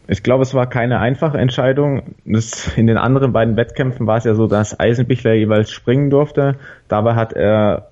Ich 0.09 0.23
glaube, 0.23 0.43
es 0.43 0.53
war 0.53 0.69
keine 0.69 0.99
einfache 0.99 1.39
Entscheidung. 1.39 2.03
Das, 2.25 2.77
in 2.77 2.87
den 2.87 2.99
anderen 2.99 3.33
beiden 3.33 3.57
Wettkämpfen 3.57 4.07
war 4.07 4.19
es 4.19 4.25
ja 4.25 4.35
so, 4.35 4.47
dass 4.47 4.79
Eisenbichler 4.79 5.35
jeweils 5.35 5.71
springen 5.71 6.11
durfte. 6.11 6.57
Dabei 6.89 7.15
hat 7.15 7.33
er 7.33 7.92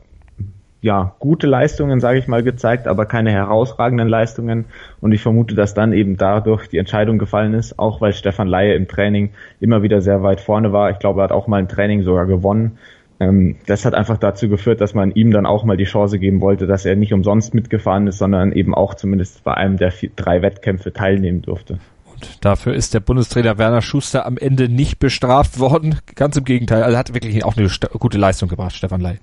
ja, 0.82 1.14
gute 1.18 1.46
Leistungen, 1.46 2.00
sage 2.00 2.18
ich 2.18 2.26
mal, 2.26 2.42
gezeigt, 2.42 2.86
aber 2.86 3.04
keine 3.04 3.30
herausragenden 3.30 4.08
Leistungen. 4.08 4.64
Und 5.00 5.12
ich 5.12 5.20
vermute, 5.20 5.54
dass 5.54 5.74
dann 5.74 5.92
eben 5.92 6.16
dadurch 6.16 6.68
die 6.68 6.78
Entscheidung 6.78 7.18
gefallen 7.18 7.52
ist, 7.54 7.78
auch 7.78 8.00
weil 8.00 8.12
Stefan 8.12 8.48
Laie 8.48 8.74
im 8.74 8.88
Training 8.88 9.30
immer 9.60 9.82
wieder 9.82 10.00
sehr 10.00 10.22
weit 10.22 10.40
vorne 10.40 10.72
war. 10.72 10.90
Ich 10.90 10.98
glaube, 10.98 11.20
er 11.20 11.24
hat 11.24 11.32
auch 11.32 11.46
mal 11.46 11.60
im 11.60 11.68
Training 11.68 12.02
sogar 12.02 12.26
gewonnen. 12.26 12.78
Ähm, 13.20 13.56
das 13.66 13.84
hat 13.84 13.94
einfach 13.94 14.16
dazu 14.16 14.48
geführt, 14.48 14.80
dass 14.80 14.94
man 14.94 15.10
ihm 15.12 15.30
dann 15.30 15.44
auch 15.44 15.64
mal 15.64 15.76
die 15.76 15.84
Chance 15.84 16.18
geben 16.18 16.40
wollte, 16.40 16.66
dass 16.66 16.86
er 16.86 16.96
nicht 16.96 17.12
umsonst 17.12 17.52
mitgefahren 17.52 18.06
ist, 18.06 18.16
sondern 18.16 18.52
eben 18.52 18.74
auch 18.74 18.94
zumindest 18.94 19.44
bei 19.44 19.52
einem 19.54 19.76
der 19.76 19.92
vier, 19.92 20.10
drei 20.16 20.40
Wettkämpfe 20.40 20.94
teilnehmen 20.94 21.42
durfte. 21.42 21.78
Und 22.06 22.44
dafür 22.44 22.72
ist 22.74 22.94
der 22.94 23.00
Bundestrainer 23.00 23.58
Werner 23.58 23.82
Schuster 23.82 24.24
am 24.24 24.38
Ende 24.38 24.70
nicht 24.70 24.98
bestraft 24.98 25.58
worden. 25.58 25.96
Ganz 26.14 26.38
im 26.38 26.44
Gegenteil, 26.44 26.82
er 26.82 26.96
hat 26.96 27.12
wirklich 27.12 27.44
auch 27.44 27.56
eine 27.58 27.68
gute 27.98 28.16
Leistung 28.16 28.48
gebracht, 28.48 28.74
Stefan 28.74 29.02
Lai. 29.02 29.18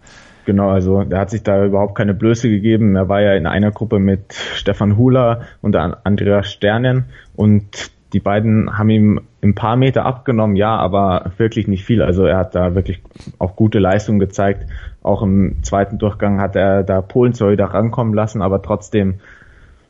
Genau, 0.48 0.70
also 0.70 1.02
er 1.02 1.20
hat 1.20 1.30
sich 1.30 1.44
da 1.44 1.66
überhaupt 1.66 1.96
keine 1.96 2.14
Blöße 2.14 2.48
gegeben. 2.50 2.96
Er 2.96 3.10
war 3.10 3.20
ja 3.20 3.34
in 3.34 3.48
einer 3.48 3.70
Gruppe 3.72 4.00
mit 4.00 4.32
Stefan 4.32 4.96
Hula 4.96 5.42
und 5.62 5.76
Andreas 5.76 6.50
Sternen 6.50 7.04
und 7.36 7.92
die 8.14 8.22
beiden 8.22 8.78
haben 8.78 8.90
ihm 8.90 9.20
ein 9.44 9.56
paar 9.56 9.76
Meter 9.76 10.06
abgenommen, 10.06 10.56
ja, 10.56 10.74
aber 10.78 11.34
wirklich 11.36 11.68
nicht 11.68 11.84
viel. 11.84 12.02
Also 12.02 12.24
er 12.24 12.38
hat 12.38 12.56
da 12.56 12.76
wirklich 12.76 13.04
auch 13.40 13.58
gute 13.58 13.80
Leistungen 13.80 14.20
gezeigt. 14.20 14.66
Auch 15.04 15.22
im 15.22 15.62
zweiten 15.64 15.98
Durchgang 15.98 16.40
hat 16.40 16.56
er 16.56 16.84
da 16.84 17.02
Polen 17.02 17.34
zwar 17.34 17.52
wieder 17.52 17.66
rankommen 17.66 18.14
lassen, 18.14 18.42
aber 18.42 18.62
trotzdem, 18.62 19.16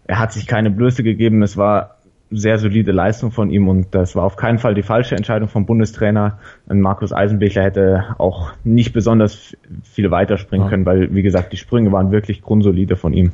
er 0.07 0.17
hat 0.17 0.33
sich 0.33 0.47
keine 0.47 0.71
Blöße 0.71 1.03
gegeben. 1.03 1.43
Es 1.43 1.55
war 1.55 1.96
sehr 2.29 2.57
solide 2.57 2.91
Leistung 2.91 3.31
von 3.31 3.49
ihm 3.49 3.67
und 3.69 3.95
das 3.95 4.15
war 4.15 4.23
auf 4.23 4.35
keinen 4.35 4.57
Fall 4.57 4.73
die 4.73 4.83
falsche 4.83 5.15
Entscheidung 5.15 5.47
vom 5.47 5.65
Bundestrainer. 5.65 6.39
Und 6.67 6.81
Markus 6.81 7.13
Eisenbichler 7.13 7.63
hätte 7.63 8.15
auch 8.17 8.51
nicht 8.63 8.93
besonders 8.93 9.55
viel 9.83 10.11
weiterspringen 10.11 10.67
können, 10.67 10.85
weil, 10.85 11.13
wie 11.13 11.21
gesagt, 11.21 11.53
die 11.53 11.57
Sprünge 11.57 11.91
waren 11.91 12.11
wirklich 12.11 12.41
grundsolide 12.41 12.97
von 12.97 13.13
ihm. 13.13 13.31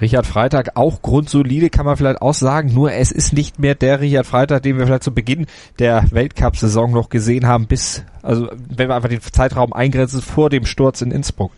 Richard 0.00 0.26
Freitag 0.26 0.70
auch 0.76 1.02
grundsolide, 1.02 1.70
kann 1.70 1.86
man 1.86 1.96
vielleicht 1.96 2.22
auch 2.22 2.34
sagen, 2.34 2.72
nur 2.72 2.92
es 2.92 3.10
ist 3.10 3.32
nicht 3.32 3.58
mehr 3.58 3.74
der 3.74 4.00
Richard 4.00 4.26
Freitag, 4.26 4.62
den 4.62 4.78
wir 4.78 4.86
vielleicht 4.86 5.02
zu 5.02 5.12
Beginn 5.12 5.46
der 5.78 6.04
Weltcup-Saison 6.10 6.92
noch 6.92 7.08
gesehen 7.08 7.46
haben, 7.46 7.66
bis, 7.66 8.04
also 8.22 8.48
wenn 8.68 8.88
wir 8.88 8.94
einfach 8.94 9.08
den 9.08 9.20
Zeitraum 9.20 9.72
eingrenzen, 9.72 10.20
vor 10.22 10.50
dem 10.50 10.64
Sturz 10.66 11.02
in 11.02 11.10
Innsbruck. 11.10 11.50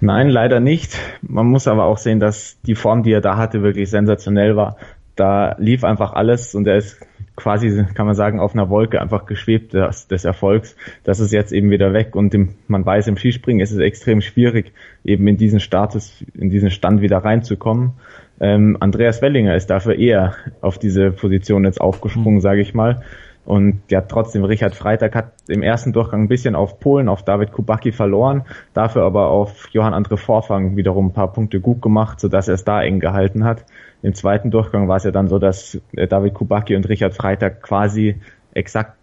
Nein, 0.00 0.28
leider 0.28 0.60
nicht. 0.60 0.96
Man 1.22 1.46
muss 1.46 1.66
aber 1.66 1.84
auch 1.84 1.98
sehen, 1.98 2.20
dass 2.20 2.56
die 2.62 2.76
Form, 2.76 3.02
die 3.02 3.12
er 3.12 3.20
da 3.20 3.36
hatte, 3.36 3.62
wirklich 3.62 3.90
sensationell 3.90 4.54
war. 4.54 4.76
Da 5.18 5.56
lief 5.58 5.82
einfach 5.82 6.12
alles 6.12 6.54
und 6.54 6.66
er 6.66 6.76
ist 6.76 7.00
quasi, 7.34 7.84
kann 7.94 8.06
man 8.06 8.14
sagen, 8.14 8.38
auf 8.38 8.54
einer 8.54 8.70
Wolke 8.70 9.00
einfach 9.00 9.26
geschwebt 9.26 9.72
des, 9.72 10.06
des 10.06 10.24
Erfolgs. 10.24 10.76
Das 11.02 11.18
ist 11.18 11.32
jetzt 11.32 11.52
eben 11.52 11.70
wieder 11.70 11.92
weg 11.92 12.14
und 12.14 12.34
im, 12.34 12.54
man 12.68 12.86
weiß, 12.86 13.08
im 13.08 13.16
Skispringen 13.16 13.60
ist 13.60 13.72
es 13.72 13.78
extrem 13.78 14.20
schwierig, 14.20 14.72
eben 15.04 15.26
in 15.26 15.36
diesen 15.36 15.60
Status, 15.60 16.24
in 16.34 16.50
diesen 16.50 16.70
Stand 16.70 17.00
wieder 17.00 17.18
reinzukommen. 17.18 17.94
Ähm, 18.40 18.76
Andreas 18.78 19.20
Wellinger 19.20 19.56
ist 19.56 19.70
dafür 19.70 19.96
eher 19.96 20.34
auf 20.60 20.78
diese 20.78 21.10
Position 21.10 21.64
jetzt 21.64 21.80
aufgesprungen, 21.80 22.36
mhm. 22.36 22.42
sage 22.42 22.60
ich 22.60 22.74
mal. 22.74 23.02
Und 23.44 23.80
ja, 23.88 24.02
trotzdem, 24.02 24.44
Richard 24.44 24.74
Freitag 24.74 25.14
hat 25.14 25.32
im 25.48 25.62
ersten 25.62 25.94
Durchgang 25.94 26.24
ein 26.24 26.28
bisschen 26.28 26.54
auf 26.54 26.80
Polen, 26.80 27.08
auf 27.08 27.24
David 27.24 27.50
Kubacki 27.50 27.92
verloren, 27.92 28.44
dafür 28.74 29.04
aber 29.04 29.28
auf 29.28 29.68
Johann 29.72 29.94
Andre 29.94 30.18
Vorfang 30.18 30.76
wiederum 30.76 31.06
ein 31.06 31.12
paar 31.14 31.32
Punkte 31.32 31.58
gut 31.58 31.80
gemacht, 31.80 32.20
sodass 32.20 32.48
er 32.48 32.54
es 32.54 32.64
da 32.64 32.82
eng 32.82 33.00
gehalten 33.00 33.44
hat. 33.44 33.64
Im 34.02 34.14
zweiten 34.14 34.50
Durchgang 34.50 34.88
war 34.88 34.96
es 34.96 35.04
ja 35.04 35.10
dann 35.10 35.28
so, 35.28 35.38
dass 35.38 35.80
äh, 35.96 36.06
David 36.06 36.34
Kubacki 36.34 36.76
und 36.76 36.88
Richard 36.88 37.14
Freitag 37.14 37.62
quasi 37.62 38.16
exakt 38.54 38.94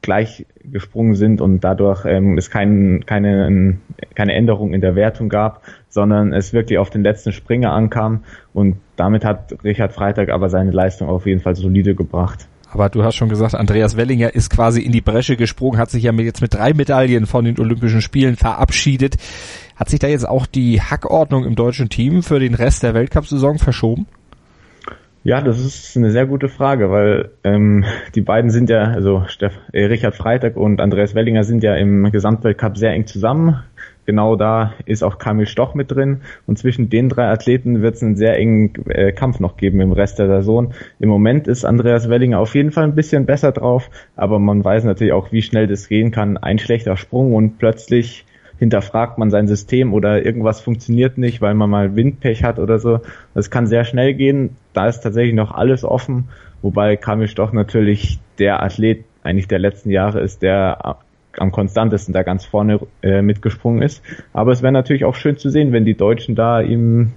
gleich 0.00 0.46
gesprungen 0.64 1.16
sind 1.16 1.40
und 1.40 1.60
dadurch 1.60 2.04
ähm, 2.04 2.38
es 2.38 2.50
kein, 2.50 3.04
keine, 3.04 3.78
keine 4.14 4.34
Änderung 4.34 4.72
in 4.72 4.80
der 4.80 4.94
Wertung 4.94 5.28
gab, 5.28 5.62
sondern 5.88 6.32
es 6.32 6.52
wirklich 6.52 6.78
auf 6.78 6.90
den 6.90 7.02
letzten 7.02 7.32
Springer 7.32 7.72
ankam 7.72 8.22
und 8.52 8.76
damit 8.96 9.24
hat 9.24 9.56
Richard 9.64 9.92
Freitag 9.92 10.30
aber 10.30 10.50
seine 10.50 10.70
Leistung 10.70 11.08
auf 11.08 11.26
jeden 11.26 11.40
Fall 11.40 11.56
solide 11.56 11.94
gebracht. 11.94 12.48
Aber 12.70 12.90
du 12.90 13.02
hast 13.02 13.16
schon 13.16 13.30
gesagt, 13.30 13.54
Andreas 13.54 13.96
Wellinger 13.96 14.34
ist 14.34 14.50
quasi 14.50 14.82
in 14.82 14.92
die 14.92 15.00
Bresche 15.00 15.36
gesprungen, 15.36 15.78
hat 15.78 15.90
sich 15.90 16.02
ja 16.02 16.12
jetzt 16.12 16.42
mit 16.42 16.54
drei 16.54 16.74
Medaillen 16.74 17.26
von 17.26 17.44
den 17.44 17.58
Olympischen 17.58 18.02
Spielen 18.02 18.36
verabschiedet. 18.36 19.16
Hat 19.74 19.88
sich 19.88 20.00
da 20.00 20.06
jetzt 20.06 20.28
auch 20.28 20.46
die 20.46 20.80
Hackordnung 20.82 21.44
im 21.44 21.54
deutschen 21.54 21.88
Team 21.88 22.22
für 22.22 22.38
den 22.38 22.54
Rest 22.54 22.82
der 22.82 22.94
Weltcup-Saison 22.94 23.58
verschoben? 23.58 24.06
Ja, 25.24 25.40
das 25.40 25.58
ist 25.58 25.96
eine 25.96 26.10
sehr 26.10 26.26
gute 26.26 26.48
Frage, 26.48 26.90
weil 26.90 27.30
ähm, 27.44 27.84
die 28.14 28.20
beiden 28.20 28.50
sind 28.50 28.70
ja, 28.70 28.84
also 28.84 29.24
Steff, 29.26 29.52
äh, 29.72 29.84
Richard 29.86 30.14
Freitag 30.14 30.56
und 30.56 30.80
Andreas 30.80 31.14
Wellinger 31.14 31.44
sind 31.44 31.62
ja 31.62 31.74
im 31.74 32.10
Gesamtweltcup 32.10 32.78
sehr 32.78 32.92
eng 32.92 33.06
zusammen 33.06 33.62
genau 34.08 34.36
da 34.36 34.72
ist 34.86 35.02
auch 35.02 35.18
Kamil 35.18 35.46
Stoch 35.46 35.74
mit 35.74 35.90
drin. 35.90 36.22
Und 36.46 36.58
zwischen 36.58 36.88
den 36.88 37.10
drei 37.10 37.26
Athleten 37.26 37.82
wird 37.82 37.96
es 37.96 38.02
einen 38.02 38.16
sehr 38.16 38.38
engen 38.38 38.72
äh, 38.88 39.12
Kampf 39.12 39.38
noch 39.38 39.58
geben 39.58 39.82
im 39.82 39.92
Rest 39.92 40.18
der 40.18 40.28
Saison. 40.28 40.72
Im 40.98 41.10
Moment 41.10 41.46
ist 41.46 41.66
Andreas 41.66 42.08
Wellinger 42.08 42.38
auf 42.38 42.54
jeden 42.54 42.70
Fall 42.70 42.84
ein 42.84 42.94
bisschen 42.94 43.26
besser 43.26 43.52
drauf, 43.52 43.90
aber 44.16 44.38
man 44.38 44.64
weiß 44.64 44.84
natürlich 44.84 45.12
auch, 45.12 45.30
wie 45.30 45.42
schnell 45.42 45.66
das 45.66 45.88
gehen 45.88 46.10
kann. 46.10 46.38
Ein 46.38 46.58
schlechter 46.58 46.96
Sprung 46.96 47.34
und 47.34 47.58
plötzlich 47.58 48.24
hinterfragt 48.58 49.18
man 49.18 49.30
sein 49.30 49.46
System 49.48 49.94
oder 49.94 50.24
irgendwas 50.24 50.60
funktioniert 50.60 51.18
nicht, 51.18 51.40
weil 51.40 51.54
man 51.54 51.70
mal 51.70 51.96
Windpech 51.96 52.44
hat 52.44 52.58
oder 52.58 52.78
so. 52.78 53.00
Das 53.34 53.50
kann 53.50 53.66
sehr 53.66 53.84
schnell 53.84 54.14
gehen. 54.14 54.56
Da 54.72 54.88
ist 54.88 55.00
tatsächlich 55.00 55.34
noch 55.34 55.52
alles 55.52 55.84
offen, 55.84 56.28
wobei 56.62 56.96
Kamil 56.96 57.28
Stoch 57.28 57.52
natürlich 57.52 58.18
der 58.38 58.62
Athlet 58.62 59.04
eigentlich 59.22 59.48
der 59.48 59.58
letzten 59.58 59.90
Jahre 59.90 60.20
ist, 60.20 60.42
der 60.42 60.96
am 61.40 61.52
konstantesten 61.52 62.12
da 62.12 62.22
ganz 62.22 62.44
vorne 62.44 62.80
äh, 63.02 63.22
mitgesprungen 63.22 63.82
ist. 63.82 64.02
Aber 64.32 64.52
es 64.52 64.62
wäre 64.62 64.72
natürlich 64.72 65.04
auch 65.04 65.14
schön 65.14 65.36
zu 65.36 65.50
sehen, 65.50 65.72
wenn 65.72 65.84
die 65.84 65.96
Deutschen 65.96 66.34
da 66.34 66.60
ihm 66.60 67.12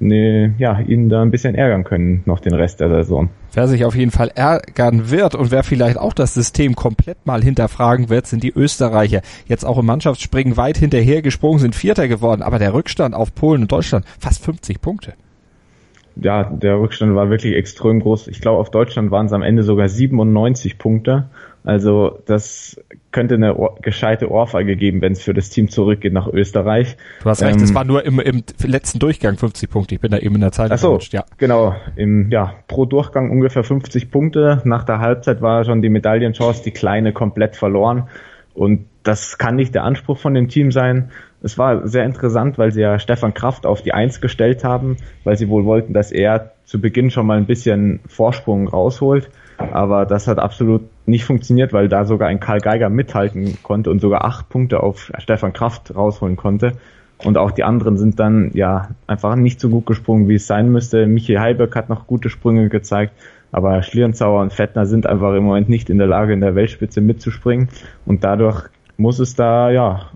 eine, 0.00 0.54
ja, 0.58 0.80
ihn 0.80 1.08
da 1.08 1.22
ein 1.22 1.30
bisschen 1.30 1.54
ärgern 1.54 1.84
können, 1.84 2.22
noch 2.26 2.40
den 2.40 2.54
Rest 2.54 2.80
der 2.80 2.88
Saison. 2.88 3.30
Wer 3.52 3.68
sich 3.68 3.84
auf 3.84 3.96
jeden 3.96 4.10
Fall 4.10 4.30
ärgern 4.34 5.10
wird 5.10 5.34
und 5.34 5.50
wer 5.50 5.62
vielleicht 5.62 5.98
auch 5.98 6.12
das 6.12 6.34
System 6.34 6.76
komplett 6.76 7.26
mal 7.26 7.42
hinterfragen 7.42 8.08
wird, 8.08 8.26
sind 8.26 8.42
die 8.42 8.52
Österreicher. 8.54 9.22
Jetzt 9.46 9.64
auch 9.64 9.78
im 9.78 9.86
Mannschaftsspringen 9.86 10.56
weit 10.56 10.78
hinterher 10.78 11.22
gesprungen, 11.22 11.58
sind 11.58 11.74
Vierter 11.74 12.06
geworden, 12.08 12.42
aber 12.42 12.58
der 12.58 12.74
Rückstand 12.74 13.14
auf 13.14 13.34
Polen 13.34 13.62
und 13.62 13.72
Deutschland 13.72 14.04
fast 14.18 14.44
50 14.44 14.80
Punkte 14.80 15.14
ja, 16.22 16.44
der 16.44 16.78
Rückstand 16.78 17.14
war 17.14 17.30
wirklich 17.30 17.54
extrem 17.54 18.00
groß. 18.00 18.28
Ich 18.28 18.40
glaube, 18.40 18.58
auf 18.58 18.70
Deutschland 18.70 19.10
waren 19.10 19.26
es 19.26 19.32
am 19.32 19.42
Ende 19.42 19.62
sogar 19.62 19.88
97 19.88 20.78
Punkte. 20.78 21.28
Also 21.64 22.18
das 22.26 22.80
könnte 23.12 23.34
eine 23.34 23.56
Ohr, 23.56 23.76
gescheite 23.82 24.30
Ohrfeige 24.30 24.76
geben, 24.76 25.02
wenn 25.02 25.12
es 25.12 25.22
für 25.22 25.34
das 25.34 25.50
Team 25.50 25.68
zurückgeht 25.68 26.12
nach 26.12 26.26
Österreich. 26.26 26.96
Du 27.22 27.28
hast 27.28 27.42
recht, 27.42 27.60
es 27.60 27.70
ähm, 27.70 27.74
war 27.74 27.84
nur 27.84 28.04
im, 28.04 28.18
im 28.18 28.42
letzten 28.64 28.98
Durchgang 28.98 29.36
50 29.36 29.68
Punkte. 29.68 29.94
Ich 29.94 30.00
bin 30.00 30.10
da 30.10 30.18
eben 30.18 30.36
in 30.36 30.40
der 30.40 30.52
Zeit 30.52 30.70
ach 30.70 30.78
so, 30.78 30.98
ja. 31.10 31.24
Genau, 31.36 31.74
im, 31.96 32.30
ja, 32.30 32.54
pro 32.66 32.86
Durchgang 32.86 33.30
ungefähr 33.30 33.64
50 33.64 34.10
Punkte. 34.10 34.62
Nach 34.64 34.84
der 34.84 35.00
Halbzeit 35.00 35.42
war 35.42 35.64
schon 35.64 35.82
die 35.82 35.90
Medaillenchance, 35.90 36.62
die 36.62 36.70
kleine, 36.70 37.12
komplett 37.12 37.56
verloren. 37.56 38.08
Und 38.54 38.86
das 39.02 39.38
kann 39.38 39.56
nicht 39.56 39.74
der 39.74 39.84
Anspruch 39.84 40.18
von 40.18 40.34
dem 40.34 40.48
Team 40.48 40.72
sein. 40.72 41.10
Es 41.42 41.56
war 41.56 41.86
sehr 41.88 42.04
interessant, 42.04 42.58
weil 42.58 42.72
sie 42.72 42.82
ja 42.82 42.98
Stefan 42.98 43.32
Kraft 43.32 43.64
auf 43.64 43.82
die 43.82 43.92
Eins 43.94 44.20
gestellt 44.20 44.64
haben, 44.64 44.96
weil 45.24 45.36
sie 45.36 45.48
wohl 45.48 45.64
wollten, 45.64 45.94
dass 45.94 46.12
er 46.12 46.52
zu 46.64 46.80
Beginn 46.80 47.10
schon 47.10 47.26
mal 47.26 47.38
ein 47.38 47.46
bisschen 47.46 48.00
Vorsprung 48.06 48.68
rausholt. 48.68 49.30
Aber 49.56 50.06
das 50.06 50.26
hat 50.26 50.38
absolut 50.38 50.82
nicht 51.10 51.24
funktioniert, 51.24 51.72
weil 51.72 51.88
da 51.88 52.04
sogar 52.04 52.28
ein 52.28 52.40
Karl 52.40 52.60
Geiger 52.60 52.88
mithalten 52.88 53.58
konnte 53.62 53.90
und 53.90 54.00
sogar 54.00 54.24
acht 54.24 54.48
Punkte 54.48 54.82
auf 54.82 55.12
Stefan 55.18 55.52
Kraft 55.52 55.94
rausholen 55.94 56.36
konnte. 56.36 56.72
Und 57.18 57.36
auch 57.36 57.50
die 57.50 57.64
anderen 57.64 57.98
sind 57.98 58.18
dann 58.18 58.50
ja 58.54 58.88
einfach 59.06 59.36
nicht 59.36 59.60
so 59.60 59.68
gut 59.68 59.86
gesprungen, 59.86 60.28
wie 60.28 60.36
es 60.36 60.46
sein 60.46 60.72
müsste. 60.72 61.06
Michi 61.06 61.34
Heiberg 61.34 61.76
hat 61.76 61.90
noch 61.90 62.06
gute 62.06 62.30
Sprünge 62.30 62.68
gezeigt, 62.70 63.12
aber 63.52 63.82
Schlierenzauer 63.82 64.40
und 64.40 64.52
Fettner 64.52 64.86
sind 64.86 65.06
einfach 65.06 65.34
im 65.34 65.44
Moment 65.44 65.68
nicht 65.68 65.90
in 65.90 65.98
der 65.98 66.06
Lage, 66.06 66.32
in 66.32 66.40
der 66.40 66.54
Weltspitze 66.54 67.00
mitzuspringen. 67.00 67.68
Und 68.06 68.24
dadurch 68.24 68.68
muss 68.96 69.18
es 69.18 69.34
da 69.34 69.70
ja 69.70 70.10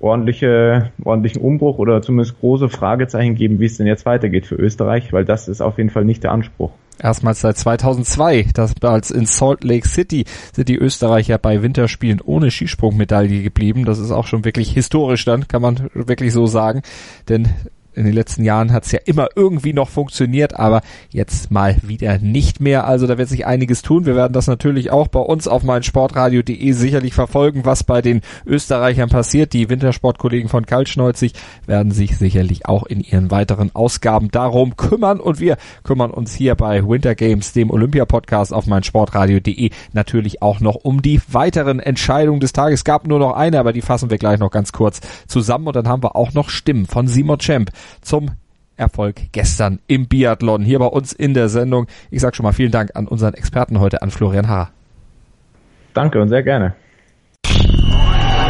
ordentliche, 0.00 0.90
ordentlichen 1.04 1.42
Umbruch 1.42 1.78
oder 1.78 2.02
zumindest 2.02 2.38
große 2.40 2.68
Fragezeichen 2.68 3.34
geben, 3.34 3.60
wie 3.60 3.66
es 3.66 3.76
denn 3.76 3.86
jetzt 3.86 4.06
weitergeht 4.06 4.46
für 4.46 4.56
Österreich, 4.56 5.12
weil 5.12 5.24
das 5.24 5.48
ist 5.48 5.60
auf 5.60 5.78
jeden 5.78 5.90
Fall 5.90 6.04
nicht 6.04 6.22
der 6.22 6.32
Anspruch. 6.32 6.72
Erstmals 7.02 7.40
seit 7.40 7.56
2002, 7.56 8.48
das 8.54 8.74
als 8.82 9.10
in 9.10 9.26
Salt 9.26 9.64
Lake 9.64 9.88
City 9.88 10.24
sind 10.52 10.68
die 10.68 10.76
Österreicher 10.76 11.38
bei 11.38 11.62
Winterspielen 11.62 12.20
ohne 12.20 12.50
Skisprungmedaille 12.50 13.42
geblieben. 13.42 13.84
Das 13.84 13.98
ist 13.98 14.10
auch 14.10 14.26
schon 14.26 14.44
wirklich 14.44 14.72
historisch 14.72 15.24
dann, 15.24 15.48
kann 15.48 15.62
man 15.62 15.88
wirklich 15.94 16.32
so 16.32 16.46
sagen, 16.46 16.82
denn 17.28 17.48
in 17.94 18.04
den 18.04 18.14
letzten 18.14 18.44
Jahren 18.44 18.72
hat 18.72 18.84
es 18.84 18.92
ja 18.92 19.00
immer 19.04 19.28
irgendwie 19.34 19.72
noch 19.72 19.88
funktioniert, 19.88 20.58
aber 20.58 20.80
jetzt 21.10 21.50
mal 21.50 21.76
wieder 21.82 22.18
nicht 22.18 22.60
mehr. 22.60 22.86
Also 22.86 23.06
da 23.06 23.18
wird 23.18 23.28
sich 23.28 23.46
einiges 23.46 23.82
tun. 23.82 24.06
Wir 24.06 24.16
werden 24.16 24.32
das 24.32 24.46
natürlich 24.46 24.90
auch 24.90 25.08
bei 25.08 25.20
uns 25.20 25.48
auf 25.48 25.62
meinsportradio.de 25.64 26.72
sicherlich 26.72 27.14
verfolgen, 27.14 27.64
was 27.64 27.84
bei 27.84 28.00
den 28.00 28.20
Österreichern 28.46 29.08
passiert. 29.08 29.52
Die 29.52 29.68
Wintersportkollegen 29.68 30.48
von 30.48 30.66
Kaltschneuzig 30.66 31.32
werden 31.66 31.90
sich 31.90 32.16
sicherlich 32.16 32.66
auch 32.66 32.84
in 32.86 33.00
ihren 33.00 33.30
weiteren 33.30 33.74
Ausgaben 33.74 34.30
darum 34.30 34.76
kümmern 34.76 35.20
und 35.20 35.40
wir 35.40 35.56
kümmern 35.82 36.10
uns 36.10 36.34
hier 36.34 36.54
bei 36.54 36.86
Winter 36.86 37.14
Games, 37.14 37.52
dem 37.52 37.70
Olympia-Podcast 37.70 38.52
auf 38.52 38.66
meinsportradio.de 38.66 39.70
natürlich 39.92 40.42
auch 40.42 40.60
noch 40.60 40.76
um 40.76 41.02
die 41.02 41.20
weiteren 41.28 41.80
Entscheidungen 41.80 42.40
des 42.40 42.52
Tages. 42.52 42.80
Es 42.80 42.84
gab 42.84 43.06
nur 43.06 43.18
noch 43.18 43.32
eine, 43.32 43.58
aber 43.58 43.72
die 43.72 43.82
fassen 43.82 44.10
wir 44.10 44.18
gleich 44.18 44.38
noch 44.38 44.50
ganz 44.50 44.72
kurz 44.72 45.00
zusammen 45.26 45.66
und 45.66 45.76
dann 45.76 45.88
haben 45.88 46.02
wir 46.02 46.16
auch 46.16 46.32
noch 46.32 46.50
Stimmen 46.50 46.86
von 46.86 47.08
Simon 47.08 47.38
Champ 47.38 47.70
zum 48.00 48.30
Erfolg 48.76 49.32
gestern 49.32 49.78
im 49.86 50.08
Biathlon 50.08 50.62
hier 50.62 50.78
bei 50.78 50.86
uns 50.86 51.12
in 51.12 51.34
der 51.34 51.48
Sendung. 51.48 51.86
Ich 52.10 52.20
sage 52.20 52.34
schon 52.34 52.44
mal 52.44 52.52
vielen 52.52 52.72
Dank 52.72 52.90
an 52.94 53.06
unseren 53.06 53.34
Experten 53.34 53.78
heute, 53.78 54.02
an 54.02 54.10
Florian 54.10 54.48
Harrer. 54.48 54.70
Danke 55.94 56.20
und 56.20 56.28
sehr 56.28 56.42
gerne. 56.42 56.74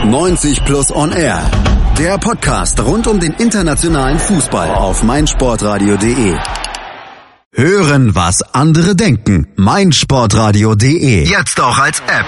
90 0.04 0.64
Plus 0.64 0.94
On 0.94 1.12
Air. 1.12 1.42
Der 1.98 2.16
Podcast 2.16 2.82
rund 2.82 3.06
um 3.06 3.20
den 3.20 3.32
internationalen 3.34 4.18
Fußball 4.18 4.70
auf 4.70 5.02
meinsportradio.de. 5.02 6.38
Hören, 7.52 8.14
was 8.14 8.42
andere 8.54 8.94
denken. 8.94 9.48
meinsportradio.de. 9.56 11.28
Jetzt 11.28 11.60
auch 11.60 11.78
als 11.78 12.00
App. 12.00 12.26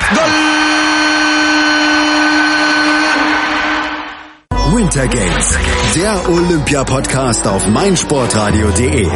Winter 4.73 5.07
Games, 5.07 5.59
der 5.95 6.31
Olympia-Podcast 6.31 7.47
auf 7.47 7.69
meinsportradio.de. 7.69 9.07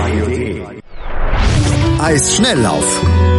Eisschnelllauf. 1.98 3.35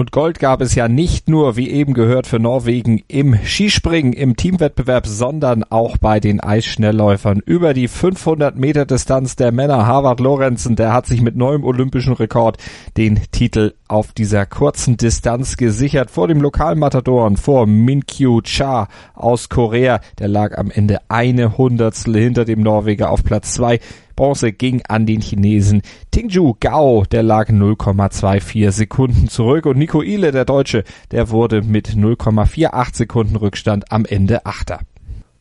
Und 0.00 0.12
Gold 0.12 0.38
gab 0.38 0.62
es 0.62 0.74
ja 0.74 0.88
nicht 0.88 1.28
nur, 1.28 1.56
wie 1.56 1.68
eben 1.68 1.92
gehört, 1.92 2.26
für 2.26 2.38
Norwegen 2.38 3.02
im 3.06 3.36
Skispringen, 3.44 4.14
im 4.14 4.34
Teamwettbewerb, 4.34 5.06
sondern 5.06 5.62
auch 5.62 5.98
bei 5.98 6.20
den 6.20 6.40
Eisschnellläufern. 6.40 7.42
Über 7.44 7.74
die 7.74 7.86
500 7.86 8.56
Meter 8.56 8.86
Distanz 8.86 9.36
der 9.36 9.52
Männer 9.52 9.86
Harvard 9.86 10.20
Lorenzen, 10.20 10.74
der 10.74 10.94
hat 10.94 11.04
sich 11.04 11.20
mit 11.20 11.36
neuem 11.36 11.64
olympischen 11.64 12.14
Rekord 12.14 12.56
den 12.96 13.20
Titel 13.30 13.74
auf 13.88 14.12
dieser 14.12 14.46
kurzen 14.46 14.96
Distanz 14.96 15.58
gesichert 15.58 16.10
vor 16.10 16.28
dem 16.28 16.40
Lokalmatadoren, 16.40 17.36
vor 17.36 17.66
Minkyu 17.66 18.40
Cha 18.40 18.88
aus 19.12 19.50
Korea. 19.50 20.00
Der 20.18 20.28
lag 20.28 20.56
am 20.56 20.70
Ende 20.70 21.00
eine 21.10 21.58
Hundertstel 21.58 22.16
hinter 22.16 22.46
dem 22.46 22.62
Norweger 22.62 23.10
auf 23.10 23.22
Platz 23.22 23.52
zwei. 23.52 23.80
Bronze 24.20 24.52
ging 24.52 24.82
an 24.86 25.06
den 25.06 25.22
Chinesen 25.22 25.80
Tingju 26.10 26.52
Gao, 26.60 27.04
der 27.10 27.22
lag 27.22 27.48
0,24 27.48 28.70
Sekunden 28.70 29.28
zurück 29.28 29.64
und 29.64 29.78
Nico 29.78 30.02
Ile, 30.02 30.30
der 30.30 30.44
Deutsche, 30.44 30.84
der 31.10 31.30
wurde 31.30 31.62
mit 31.62 31.88
0,48 31.88 32.96
Sekunden 32.96 33.36
Rückstand 33.36 33.90
am 33.90 34.04
Ende 34.04 34.44
Achter. 34.44 34.80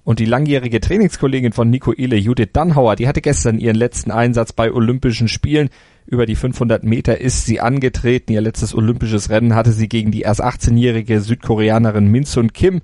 Und 0.06 0.20
die 0.20 0.26
langjährige 0.26 0.80
Trainingskollegin 0.80 1.52
von 1.52 1.70
Nico 1.70 1.92
Ile, 1.92 2.16
Judith 2.16 2.52
Dannhauer, 2.54 2.96
die 2.96 3.10
hatte 3.10 3.20
gestern 3.20 3.60
ihren 3.60 3.76
letzten 3.76 4.12
Einsatz 4.12 4.54
bei 4.54 4.72
Olympischen 4.72 5.28
Spielen. 5.28 5.68
Über 6.06 6.26
die 6.26 6.36
500 6.36 6.86
Meter 6.86 7.20
ist 7.20 7.46
sie 7.46 7.60
angetreten. 7.60 8.32
Ihr 8.32 8.40
letztes 8.40 8.74
olympisches 8.74 9.30
Rennen 9.30 9.56
hatte 9.56 9.74
sie 9.74 9.90
gegen 9.90 10.12
die 10.12 10.22
erst 10.22 10.42
18-jährige 10.42 11.20
Südkoreanerin 11.20 12.08
Min 12.08 12.24
Sun 12.24 12.54
Kim 12.54 12.80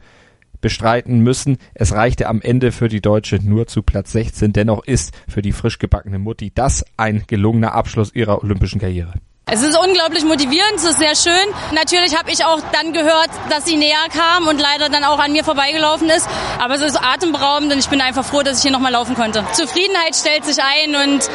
bestreiten 0.66 1.20
müssen. 1.20 1.60
Es 1.76 1.94
reichte 1.94 2.28
am 2.28 2.42
Ende 2.42 2.72
für 2.72 2.88
die 2.88 3.00
Deutsche 3.00 3.38
nur 3.40 3.68
zu 3.68 3.84
Platz 3.84 4.14
16. 4.14 4.52
Dennoch 4.52 4.84
ist 4.84 5.14
für 5.28 5.44
die 5.44 5.52
frisch 5.52 5.78
gebackene 5.78 6.18
Mutti 6.18 6.52
das 6.56 6.84
ein 6.98 7.22
gelungener 7.28 7.76
Abschluss 7.76 8.16
ihrer 8.16 8.42
olympischen 8.42 8.82
Karriere. 8.82 9.14
Es 9.48 9.62
ist 9.62 9.78
unglaublich 9.78 10.26
motivierend, 10.26 10.78
es 10.78 10.86
ist 10.86 10.98
sehr 10.98 11.16
schön. 11.16 11.54
Natürlich 11.72 12.18
habe 12.18 12.32
ich 12.32 12.44
auch 12.44 12.60
dann 12.72 12.94
gehört, 12.94 13.30
dass 13.52 13.64
sie 13.64 13.78
näher 13.78 14.08
kam 14.12 14.48
und 14.48 14.60
leider 14.60 14.90
dann 14.90 15.04
auch 15.04 15.20
an 15.20 15.34
mir 15.34 15.44
vorbeigelaufen 15.44 16.10
ist. 16.10 16.28
Aber 16.60 16.74
es 16.74 16.82
ist 16.82 16.98
atemberaubend 17.00 17.72
und 17.72 17.78
ich 17.78 17.88
bin 17.88 18.02
einfach 18.02 18.26
froh, 18.26 18.42
dass 18.42 18.58
ich 18.58 18.64
hier 18.64 18.72
nochmal 18.72 18.92
laufen 18.92 19.14
konnte. 19.14 19.46
Zufriedenheit 19.54 20.16
stellt 20.16 20.46
sich 20.46 20.58
ein 20.64 20.96
und 20.96 21.30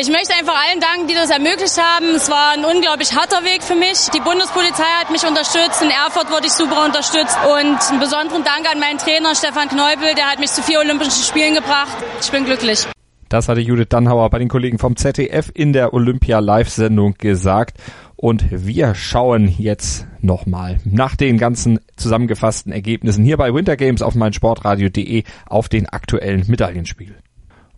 ich 0.00 0.08
möchte 0.08 0.34
einfach 0.34 0.54
allen 0.66 0.80
danken, 0.80 1.08
die 1.08 1.14
das 1.14 1.28
ermöglicht 1.28 1.76
haben. 1.76 2.14
Es 2.14 2.30
war 2.30 2.52
ein 2.52 2.64
unglaublich 2.64 3.14
harter 3.14 3.44
Weg 3.44 3.62
für 3.62 3.74
mich. 3.74 4.08
Die 4.14 4.20
Bundespolizei 4.20 4.88
hat 4.98 5.10
mich 5.10 5.26
unterstützt, 5.26 5.82
in 5.82 5.90
Erfurt 5.90 6.30
wurde 6.30 6.46
ich 6.46 6.54
super 6.54 6.86
unterstützt 6.86 7.36
und 7.44 7.78
einen 7.90 8.00
besonderen 8.00 8.44
Dank 8.44 8.66
an 8.72 8.80
meinen 8.80 8.96
Trainer 8.96 9.34
Stefan 9.34 9.68
Kneubel, 9.68 10.14
der 10.14 10.30
hat 10.30 10.38
mich 10.38 10.50
zu 10.52 10.62
vier 10.62 10.78
Olympischen 10.78 11.22
Spielen 11.22 11.54
gebracht. 11.54 11.92
Ich 12.18 12.30
bin 12.30 12.46
glücklich. 12.46 12.86
Das 13.32 13.48
hatte 13.48 13.62
Judith 13.62 13.86
Dannhauer 13.88 14.28
bei 14.28 14.38
den 14.38 14.48
Kollegen 14.48 14.78
vom 14.78 14.94
ZDF 14.94 15.50
in 15.54 15.72
der 15.72 15.94
Olympia 15.94 16.38
Live-Sendung 16.38 17.14
gesagt. 17.16 17.78
Und 18.14 18.44
wir 18.50 18.94
schauen 18.94 19.48
jetzt 19.48 20.06
nochmal 20.20 20.80
nach 20.84 21.16
den 21.16 21.38
ganzen 21.38 21.80
zusammengefassten 21.96 22.72
Ergebnissen 22.72 23.24
hier 23.24 23.38
bei 23.38 23.54
Winter 23.54 23.78
Games 23.78 24.02
auf 24.02 24.16
meinsportradio.de 24.16 25.24
auf 25.46 25.70
den 25.70 25.88
aktuellen 25.88 26.44
Medaillenspiegel. 26.46 27.16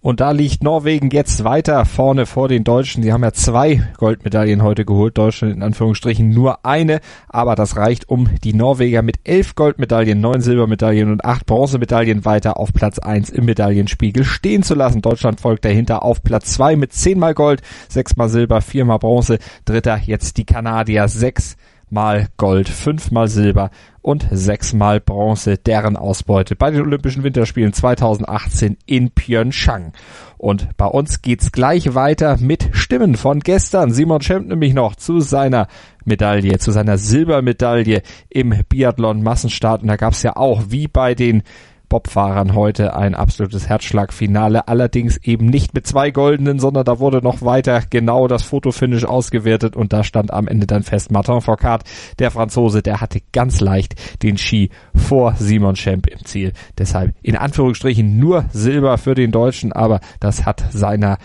Und 0.04 0.20
da 0.20 0.32
liegt 0.32 0.62
Norwegen 0.62 1.08
jetzt 1.08 1.44
weiter 1.44 1.87
vorne 1.87 2.26
vor 2.26 2.49
den 2.49 2.62
Deutschen. 2.62 3.02
Sie 3.02 3.11
haben 3.11 3.23
ja 3.23 3.32
zwei 3.32 3.88
Goldmedaillen 3.96 4.62
heute 4.62 4.84
geholt, 4.84 5.16
Deutschland 5.16 5.54
in 5.54 5.62
Anführungsstrichen 5.62 6.28
nur 6.28 6.66
eine, 6.66 7.00
aber 7.26 7.54
das 7.54 7.78
reicht, 7.78 8.11
um 8.11 8.28
die 8.44 8.52
Norweger 8.52 9.00
mit 9.00 9.20
elf 9.25 9.54
Goldmedaillen, 9.54 10.20
neun 10.20 10.42
Silbermedaillen 10.42 11.11
und 11.11 11.25
acht 11.25 11.46
Bronzemedaillen 11.46 12.26
weiter 12.26 12.58
auf 12.58 12.75
Platz 12.75 12.99
eins 12.99 13.30
im 13.30 13.46
Medaillenspiegel 13.46 14.25
stehen 14.25 14.62
zu 14.62 14.75
lassen. 14.75 15.00
Deutschland 15.00 15.40
folgt 15.40 15.64
dahinter 15.64 16.02
auf 16.02 16.23
Platz 16.23 16.52
zwei 16.52 16.76
mit 16.76 16.92
zehnmal 16.92 17.32
Gold, 17.32 17.62
sechsmal 17.88 18.28
Silber, 18.28 18.61
viermal 18.61 18.99
Bronze. 18.99 19.38
Dritter 19.64 19.99
jetzt 20.04 20.37
die 20.37 20.44
Kanadier, 20.44 21.08
sechs 21.08 21.56
mal 21.90 22.28
Gold, 22.36 22.68
fünfmal 22.68 23.28
Silber 23.28 23.70
und 24.02 24.26
sechsmal 24.30 25.00
Bronze, 25.00 25.56
deren 25.56 25.96
Ausbeute 25.96 26.56
bei 26.56 26.70
den 26.70 26.82
Olympischen 26.82 27.24
Winterspielen 27.24 27.72
2018 27.72 28.76
in 28.86 29.10
Pyeongchang. 29.10 29.92
Und 30.36 30.76
bei 30.76 30.86
uns 30.86 31.22
geht's 31.22 31.52
gleich 31.52 31.94
weiter 31.94 32.36
mit 32.38 32.68
Stimmen 32.72 33.16
von 33.16 33.40
gestern. 33.40 33.92
Simon 33.92 34.20
Schemp 34.20 34.48
nämlich 34.48 34.74
noch 34.74 34.94
zu 34.94 35.20
seiner 35.20 35.68
Medaille, 36.04 36.58
zu 36.58 36.70
seiner 36.70 36.98
Silbermedaille 36.98 38.02
im 38.28 38.54
Biathlon 38.68 39.22
Massenstart. 39.22 39.82
Und 39.82 39.88
da 39.88 39.96
gab's 39.96 40.22
ja 40.22 40.36
auch, 40.36 40.64
wie 40.68 40.86
bei 40.86 41.14
den 41.14 41.42
Bobfahrern 41.88 42.54
heute 42.54 42.97
ein 42.97 43.14
absolutes 43.14 43.68
Herzschlagfinale. 43.68 44.68
Allerdings 44.68 45.16
eben 45.18 45.47
nicht 45.47 45.75
mit 45.75 45.86
zwei 45.86 46.10
goldenen, 46.10 46.58
sondern 46.58 46.84
da 46.84 46.99
wurde 46.99 47.18
noch 47.18 47.42
weiter 47.42 47.82
genau 47.88 48.28
das 48.28 48.42
Fotofinish 48.42 49.04
ausgewertet 49.04 49.76
und 49.76 49.92
da 49.92 50.04
stand 50.04 50.32
am 50.32 50.49
Ende 50.49 50.66
dann 50.66 50.82
fest 50.82 51.10
Martin 51.10 51.40
Foucault, 51.40 51.82
der 52.18 52.30
Franzose, 52.30 52.82
der 52.82 53.00
hatte 53.00 53.20
ganz 53.32 53.60
leicht 53.60 53.94
den 54.23 54.38
Ski 54.38 54.70
vor 54.94 55.34
Simon 55.36 55.76
Schemp 55.76 56.06
im 56.06 56.25
Ziel. 56.25 56.52
Deshalb 56.78 57.14
in 57.23 57.36
Anführungsstrichen 57.36 58.18
nur 58.18 58.47
Silber 58.50 58.99
für 58.99 59.14
den 59.14 59.30
Deutschen, 59.30 59.73
aber 59.73 60.00
das 60.20 60.47
hat 60.47 60.64
seiner 60.70 61.18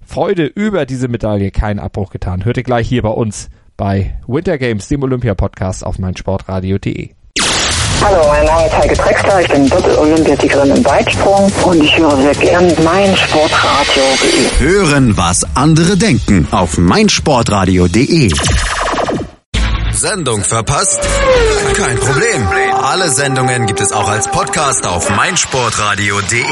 Freude 0.00 0.46
über 0.46 0.86
diese 0.86 1.08
Medaille 1.08 1.50
keinen 1.50 1.80
Abbruch 1.80 2.10
getan. 2.10 2.44
Hört 2.44 2.56
ihr 2.56 2.62
gleich 2.62 2.88
hier 2.88 3.02
bei 3.02 3.10
uns 3.10 3.50
bei 3.76 4.18
Winter 4.26 4.56
Games, 4.56 4.88
dem 4.88 5.02
Olympia-Podcast 5.02 5.84
auf 5.84 5.98
meinsportradio.de. 5.98 7.15
Hallo, 8.04 8.26
mein 8.28 8.44
Name 8.44 8.66
ist 8.66 8.76
Heike 8.76 8.94
Drexler, 8.94 9.40
ich 9.40 9.48
bin 9.48 9.68
Doppel-Olympiasiegerin 9.68 10.76
im 10.76 10.84
Weitsprung 10.84 11.50
und 11.64 11.82
ich 11.82 11.96
höre 11.98 12.16
sehr 12.16 12.34
gern 12.34 12.72
mein 12.84 13.16
Sportradio. 13.16 14.02
Hören, 14.58 15.16
was 15.16 15.44
andere 15.54 15.96
denken 15.96 16.46
auf 16.50 16.78
meinsportradio.de. 16.78 18.30
Sendung 19.92 20.44
verpasst? 20.44 21.00
Kein 21.74 21.98
Problem. 21.98 22.46
Alle 22.82 23.08
Sendungen 23.08 23.66
gibt 23.66 23.80
es 23.80 23.92
auch 23.92 24.08
als 24.08 24.28
Podcast 24.28 24.86
auf 24.86 25.08
meinsportradio.de. 25.10 26.44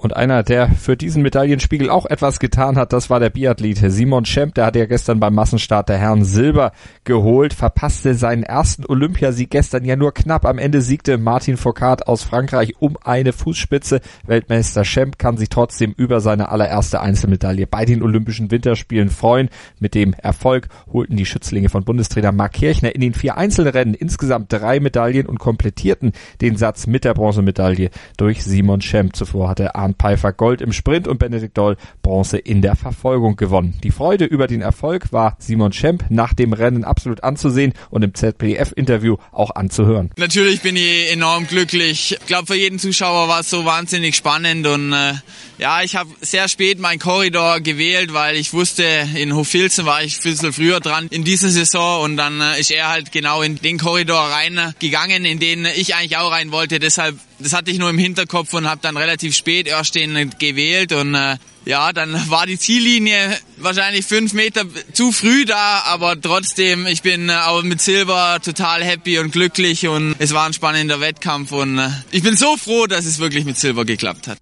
Und 0.00 0.16
einer, 0.16 0.42
der 0.42 0.70
für 0.70 0.96
diesen 0.96 1.22
Medaillenspiegel 1.22 1.90
auch 1.90 2.06
etwas 2.06 2.40
getan 2.40 2.78
hat, 2.78 2.94
das 2.94 3.10
war 3.10 3.20
der 3.20 3.28
Biathlet 3.28 3.76
Simon 3.92 4.24
Schemp. 4.24 4.54
Der 4.54 4.64
hat 4.64 4.74
ja 4.74 4.86
gestern 4.86 5.20
beim 5.20 5.34
Massenstart 5.34 5.90
der 5.90 5.98
Herren 5.98 6.24
Silber 6.24 6.72
geholt, 7.04 7.52
verpasste 7.52 8.14
seinen 8.14 8.42
ersten 8.42 8.86
Olympiasieg 8.86 9.50
gestern 9.50 9.84
ja 9.84 9.96
nur 9.96 10.14
knapp. 10.14 10.46
Am 10.46 10.56
Ende 10.56 10.80
siegte 10.80 11.18
Martin 11.18 11.58
Foucault 11.58 12.08
aus 12.08 12.22
Frankreich 12.22 12.76
um 12.78 12.96
eine 13.04 13.34
Fußspitze. 13.34 14.00
Weltmeister 14.24 14.86
Schemp 14.86 15.18
kann 15.18 15.36
sich 15.36 15.50
trotzdem 15.50 15.92
über 15.94 16.20
seine 16.20 16.48
allererste 16.48 17.02
Einzelmedaille 17.02 17.66
bei 17.66 17.84
den 17.84 18.02
Olympischen 18.02 18.50
Winterspielen 18.50 19.10
freuen. 19.10 19.50
Mit 19.80 19.94
dem 19.94 20.14
Erfolg 20.14 20.68
holten 20.90 21.18
die 21.18 21.26
Schützlinge 21.26 21.68
von 21.68 21.84
Bundestrainer 21.84 22.32
Mark 22.32 22.54
Kirchner 22.54 22.94
in 22.94 23.02
den 23.02 23.12
vier 23.12 23.36
Einzelrennen 23.36 23.92
insgesamt 23.92 24.50
drei 24.50 24.80
Medaillen 24.80 25.26
und 25.26 25.38
komplettierten 25.38 26.12
den 26.40 26.56
Satz 26.56 26.86
mit 26.86 27.04
der 27.04 27.12
Bronzemedaille 27.12 27.90
durch 28.16 28.42
Simon 28.42 28.80
Schemp. 28.80 29.14
Zuvor 29.14 29.50
hatte 29.50 29.74
Arndt 29.90 29.98
Pfeiffer 29.98 30.32
Gold 30.32 30.60
im 30.60 30.72
Sprint 30.72 31.08
und 31.08 31.18
Benedikt 31.18 31.56
Doll 31.58 31.76
Bronze 32.02 32.38
in 32.38 32.62
der 32.62 32.76
Verfolgung 32.76 33.36
gewonnen. 33.36 33.74
Die 33.82 33.90
Freude 33.90 34.24
über 34.24 34.46
den 34.46 34.60
Erfolg 34.60 35.12
war 35.12 35.36
Simon 35.38 35.72
Schemp 35.72 36.04
nach 36.08 36.34
dem 36.34 36.52
Rennen 36.52 36.84
absolut 36.84 37.24
anzusehen 37.24 37.72
und 37.90 38.02
im 38.02 38.14
ZPF-Interview 38.14 39.16
auch 39.32 39.50
anzuhören. 39.54 40.10
Natürlich 40.16 40.60
bin 40.62 40.76
ich 40.76 41.12
enorm 41.12 41.46
glücklich. 41.46 42.16
Ich 42.20 42.26
glaube, 42.26 42.46
für 42.46 42.54
jeden 42.54 42.78
Zuschauer 42.78 43.28
war 43.28 43.40
es 43.40 43.50
so 43.50 43.64
wahnsinnig 43.64 44.16
spannend 44.16 44.66
und 44.66 44.92
äh, 44.92 45.14
ja, 45.58 45.82
ich 45.82 45.96
habe 45.96 46.10
sehr 46.20 46.48
spät 46.48 46.78
meinen 46.78 46.98
Korridor 46.98 47.60
gewählt, 47.60 48.12
weil 48.14 48.36
ich 48.36 48.52
wusste, 48.52 48.84
in 49.14 49.34
Hofilzen 49.34 49.86
war 49.86 50.02
ich 50.02 50.18
ein 50.18 50.22
bisschen 50.22 50.52
früher 50.52 50.80
dran 50.80 51.08
in 51.10 51.24
dieser 51.24 51.50
Saison 51.50 52.04
und 52.04 52.16
dann 52.16 52.40
äh, 52.40 52.60
ist 52.60 52.70
er 52.70 52.88
halt 52.88 53.12
genau 53.12 53.42
in 53.42 53.56
den 53.56 53.78
Korridor 53.78 54.30
reingegangen, 54.30 55.24
in 55.24 55.38
den 55.38 55.66
ich 55.66 55.94
eigentlich 55.94 56.16
auch 56.16 56.30
rein 56.30 56.52
wollte. 56.52 56.78
Deshalb, 56.78 57.18
das 57.40 57.52
hatte 57.52 57.70
ich 57.70 57.78
nur 57.78 57.90
im 57.90 57.98
Hinterkopf 57.98 58.52
und 58.54 58.68
habe 58.68 58.80
dann 58.82 58.96
relativ 58.96 59.34
spät 59.34 59.66
erst 59.66 59.94
den 59.94 60.30
gewählt 60.38 60.92
und 60.92 61.14
äh, 61.14 61.36
ja, 61.64 61.92
dann 61.92 62.12
war 62.30 62.46
die 62.46 62.58
Ziellinie 62.58 63.36
wahrscheinlich 63.58 64.06
fünf 64.06 64.32
Meter 64.32 64.64
zu 64.92 65.12
früh 65.12 65.44
da, 65.44 65.82
aber 65.86 66.20
trotzdem, 66.20 66.86
ich 66.86 67.02
bin 67.02 67.28
äh, 67.28 67.34
auch 67.34 67.62
mit 67.62 67.80
Silber 67.80 68.38
total 68.42 68.84
happy 68.84 69.18
und 69.18 69.32
glücklich 69.32 69.86
und 69.86 70.14
es 70.18 70.32
war 70.32 70.46
ein 70.46 70.52
spannender 70.52 71.00
Wettkampf 71.00 71.52
und 71.52 71.78
äh, 71.78 71.88
ich 72.10 72.22
bin 72.22 72.36
so 72.36 72.56
froh, 72.56 72.86
dass 72.86 73.04
es 73.04 73.18
wirklich 73.18 73.44
mit 73.44 73.58
Silber 73.58 73.84
geklappt 73.84 74.28
hat. 74.28 74.38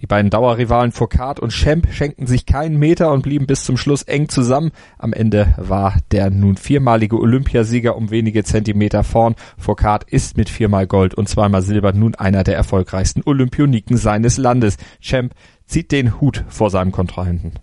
Die 0.00 0.06
beiden 0.06 0.30
Dauerrivalen 0.30 0.92
Foucault 0.92 1.40
und 1.40 1.52
Schemp 1.52 1.92
schenkten 1.92 2.26
sich 2.26 2.46
keinen 2.46 2.78
Meter 2.78 3.10
und 3.10 3.22
blieben 3.22 3.46
bis 3.46 3.64
zum 3.64 3.76
Schluss 3.76 4.02
eng 4.02 4.28
zusammen. 4.28 4.70
Am 4.96 5.12
Ende 5.12 5.54
war 5.56 5.96
der 6.12 6.30
nun 6.30 6.56
viermalige 6.56 7.18
Olympiasieger 7.18 7.96
um 7.96 8.10
wenige 8.10 8.44
Zentimeter 8.44 9.02
vorn. 9.02 9.34
Foucault 9.58 10.04
ist 10.04 10.36
mit 10.36 10.48
viermal 10.48 10.86
Gold 10.86 11.14
und 11.14 11.28
zweimal 11.28 11.62
Silber 11.62 11.92
nun 11.92 12.14
einer 12.14 12.44
der 12.44 12.56
erfolgreichsten 12.56 13.22
Olympioniken 13.24 13.96
seines 13.96 14.38
Landes. 14.38 14.76
Schemp 15.00 15.34
zieht 15.66 15.90
den 15.90 16.20
Hut 16.20 16.44
vor 16.48 16.70
seinem 16.70 16.92
Kontrahenten. 16.92 17.54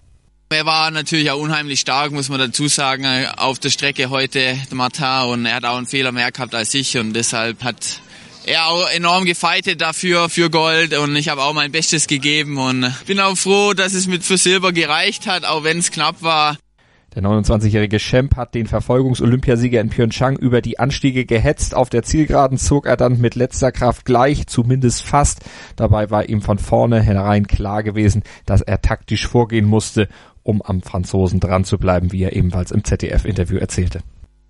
Er 0.49 0.65
war 0.65 0.91
natürlich 0.91 1.31
auch 1.31 1.39
unheimlich 1.39 1.79
stark, 1.79 2.11
muss 2.11 2.29
man 2.29 2.39
dazu 2.39 2.67
sagen, 2.67 3.05
auf 3.37 3.57
der 3.59 3.71
Strecke 3.71 4.09
heute, 4.09 4.39
der 4.39 4.75
Martin, 4.75 5.31
und 5.31 5.45
er 5.45 5.55
hat 5.55 5.65
auch 5.65 5.77
einen 5.77 5.87
Fehler 5.87 6.11
mehr 6.11 6.31
gehabt 6.31 6.53
als 6.53 6.73
ich 6.75 6.97
und 6.97 7.13
deshalb 7.13 7.63
hat 7.63 8.01
er 8.47 8.67
auch 8.67 8.89
enorm 8.89 9.25
gefeitet 9.25 9.81
dafür, 9.81 10.29
für 10.29 10.49
Gold 10.49 10.97
und 10.97 11.15
ich 11.15 11.29
habe 11.29 11.41
auch 11.41 11.53
mein 11.53 11.71
Bestes 11.71 12.07
gegeben 12.07 12.57
und 12.57 12.91
bin 13.05 13.19
auch 13.19 13.35
froh, 13.35 13.73
dass 13.73 13.93
es 13.93 14.07
mit 14.07 14.23
für 14.23 14.37
Silber 14.37 14.71
gereicht 14.71 15.27
hat, 15.27 15.45
auch 15.45 15.63
wenn 15.63 15.79
es 15.79 15.91
knapp 15.91 16.21
war. 16.21 16.57
Der 17.15 17.23
29-jährige 17.23 17.97
Schemp 17.97 18.35
hat 18.35 18.55
den 18.55 18.67
Verfolgungs-Olympiasieger 18.67 19.79
in 19.79 19.89
Pyeongchang 19.89 20.35
über 20.35 20.61
die 20.61 20.79
Anstiege 20.79 21.25
gehetzt. 21.25 21.73
Auf 21.73 21.89
der 21.89 22.03
Zielgeraden 22.03 22.57
zog 22.57 22.85
er 22.85 22.97
dann 22.97 23.21
mit 23.21 23.35
letzter 23.35 23.71
Kraft 23.71 24.03
gleich, 24.03 24.47
zumindest 24.47 25.01
fast. 25.01 25.39
Dabei 25.77 26.11
war 26.11 26.27
ihm 26.27 26.41
von 26.41 26.57
vorne 26.59 27.01
herein 27.01 27.47
klar 27.47 27.83
gewesen, 27.83 28.23
dass 28.45 28.61
er 28.61 28.81
taktisch 28.81 29.27
vorgehen 29.27 29.65
musste, 29.65 30.09
um 30.43 30.61
am 30.61 30.81
Franzosen 30.81 31.39
dran 31.39 31.63
zu 31.63 31.77
bleiben, 31.77 32.11
wie 32.11 32.23
er 32.23 32.35
ebenfalls 32.35 32.71
im 32.71 32.83
ZDF-Interview 32.83 33.57
erzählte. 33.57 34.01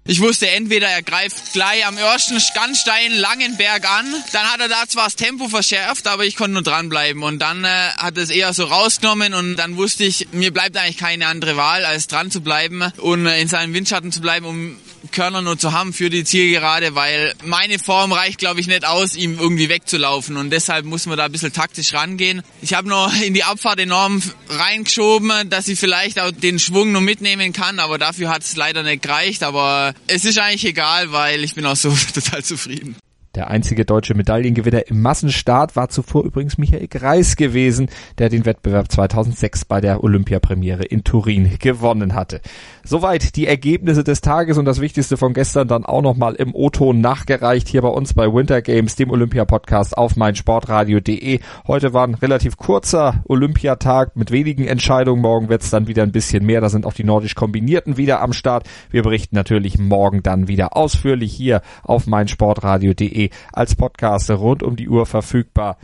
Ich 0.07 0.21
wusste 0.21 0.47
entweder 0.47 0.87
er 0.87 1.01
greift 1.01 1.53
gleich 1.53 1.83
am 1.83 1.97
ersten 1.97 2.39
ganz 2.53 2.81
steilen 2.81 3.11
langen 3.17 3.57
Berg 3.57 3.89
an, 3.89 4.05
dann 4.33 4.43
hat 4.51 4.59
er 4.59 4.67
da 4.67 4.87
zwar 4.87 5.05
das 5.05 5.15
Tempo 5.15 5.49
verschärft, 5.49 6.05
aber 6.05 6.25
ich 6.25 6.35
konnte 6.35 6.53
nur 6.53 6.61
dranbleiben. 6.61 7.23
Und 7.23 7.39
dann 7.39 7.63
äh, 7.63 7.67
hat 7.97 8.15
es 8.19 8.29
eher 8.29 8.53
so 8.53 8.65
rausgenommen 8.65 9.33
und 9.33 9.55
dann 9.55 9.77
wusste 9.77 10.03
ich, 10.03 10.27
mir 10.31 10.53
bleibt 10.53 10.77
eigentlich 10.77 10.97
keine 10.97 11.25
andere 11.25 11.57
Wahl, 11.57 11.85
als 11.85 12.05
dran 12.05 12.29
zu 12.29 12.41
bleiben 12.41 12.83
und 12.97 13.25
äh, 13.25 13.41
in 13.41 13.47
seinem 13.47 13.73
Windschatten 13.73 14.11
zu 14.11 14.21
bleiben, 14.21 14.45
um 14.45 14.77
Körner 15.11 15.41
nur 15.41 15.57
zu 15.57 15.71
haben 15.71 15.91
für 15.91 16.11
die 16.11 16.23
Zielgerade, 16.23 16.93
weil 16.93 17.33
meine 17.43 17.79
Form 17.79 18.11
reicht, 18.11 18.37
glaube 18.37 18.59
ich, 18.59 18.67
nicht 18.67 18.85
aus, 18.85 19.15
ihm 19.15 19.39
irgendwie 19.39 19.69
wegzulaufen. 19.69 20.37
Und 20.37 20.51
deshalb 20.51 20.85
muss 20.85 21.07
man 21.07 21.17
da 21.17 21.25
ein 21.25 21.31
bisschen 21.31 21.53
taktisch 21.53 21.93
rangehen. 21.93 22.43
Ich 22.61 22.75
habe 22.75 22.87
noch 22.87 23.11
in 23.21 23.33
die 23.33 23.43
Abfahrt 23.43 23.79
enorm 23.79 24.21
reingeschoben, 24.49 25.49
dass 25.49 25.67
ich 25.67 25.79
vielleicht 25.79 26.19
auch 26.19 26.31
den 26.31 26.59
Schwung 26.59 26.91
nur 26.91 27.01
mitnehmen 27.01 27.53
kann, 27.53 27.79
aber 27.79 27.97
dafür 27.97 28.29
hat 28.29 28.43
es 28.43 28.55
leider 28.55 28.83
nicht 28.83 29.01
gereicht, 29.01 29.41
aber 29.41 29.94
es 30.08 30.25
ist 30.25 30.38
eigentlich 30.38 30.65
egal, 30.65 31.12
weil 31.12 31.43
ich 31.43 31.55
bin 31.55 31.65
auch 31.65 31.75
so 31.75 31.95
total 32.13 32.43
zufrieden. 32.43 32.95
Der 33.36 33.50
einzige 33.50 33.84
deutsche 33.84 34.15
Medaillengewinner 34.15 34.88
im 34.88 35.02
Massenstart 35.02 35.76
war 35.76 35.89
zuvor 35.89 36.24
übrigens 36.24 36.58
Michael 36.58 36.88
Greis 36.88 37.36
gewesen, 37.36 37.89
der 38.17 38.30
den 38.30 38.45
Wettbewerb 38.45 38.89
2006 38.89 39.65
bei 39.65 39.82
der 39.82 40.06
Olympiapremiere 40.06 40.86
in 40.86 41.04
Turin 41.04 41.58
gewonnen 41.60 42.15
hatte. 42.15 42.39
Soweit 42.86 43.36
die 43.36 43.45
Ergebnisse 43.45 44.06
des 44.06 44.21
Tages 44.21 44.58
und 44.58 44.63
das 44.63 44.80
Wichtigste 44.80 45.17
von 45.17 45.34
gestern 45.34 45.67
dann 45.67 45.84
auch 45.84 46.02
nochmal 46.02 46.36
im 46.36 46.56
O-Ton 46.56 47.02
nachgereicht 47.02 47.67
hier 47.67 47.82
bei 47.82 47.89
uns 47.89 48.13
bei 48.13 48.32
Winter 48.32 48.62
Games, 48.62 48.95
dem 48.95 49.12
Olympia-Podcast 49.12 49.98
auf 49.98 50.15
meinsportradio.de. 50.15 51.39
Heute 51.67 51.93
war 51.93 52.08
ein 52.08 52.13
relativ 52.13 52.56
kurzer 52.56 53.21
Olympiatag 53.28 54.15
mit 54.15 54.32
wenigen 54.32 54.65
Entscheidungen. 54.65 55.21
Morgen 55.21 55.50
wird's 55.50 55.69
dann 55.69 55.88
wieder 55.88 56.04
ein 56.04 56.13
bisschen 56.13 56.45
mehr. 56.45 56.62
Da 56.62 56.69
sind 56.69 56.86
auch 56.86 56.93
die 56.93 57.04
nordisch 57.04 57.36
Kombinierten 57.36 57.98
wieder 57.98 58.21
am 58.21 58.32
Start. 58.32 58.65
Wir 58.91 59.04
berichten 59.04 59.36
natürlich 59.36 59.78
morgen 59.78 60.24
dann 60.24 60.48
wieder 60.48 60.78
ausführlich 60.78 61.34
hier 61.34 61.62
auf 61.84 62.08
meinsportradio.de 62.08 63.24
als 63.53 63.75
Podcast 63.75 64.29
rund 64.31 64.63
um 64.63 64.75
die 64.75 64.89
Uhr 64.89 65.05
verfügbar 65.05 65.77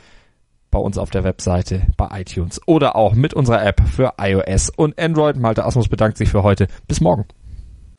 bei 0.72 0.80
uns 0.80 0.98
auf 0.98 1.10
der 1.10 1.24
Webseite, 1.24 1.88
bei 1.98 2.22
iTunes 2.22 2.62
oder 2.66 2.96
auch 2.96 3.14
mit 3.14 3.34
unserer 3.34 3.64
App 3.64 3.82
für 3.88 4.14
iOS 4.20 4.70
und 4.70 4.98
Android. 4.98 5.36
Malte 5.36 5.66
Asmus 5.66 5.90
bedankt 5.90 6.18
sich 6.18 6.30
für 6.30 6.44
heute. 6.44 6.68
Bis 6.88 7.02
morgen. 7.02 7.26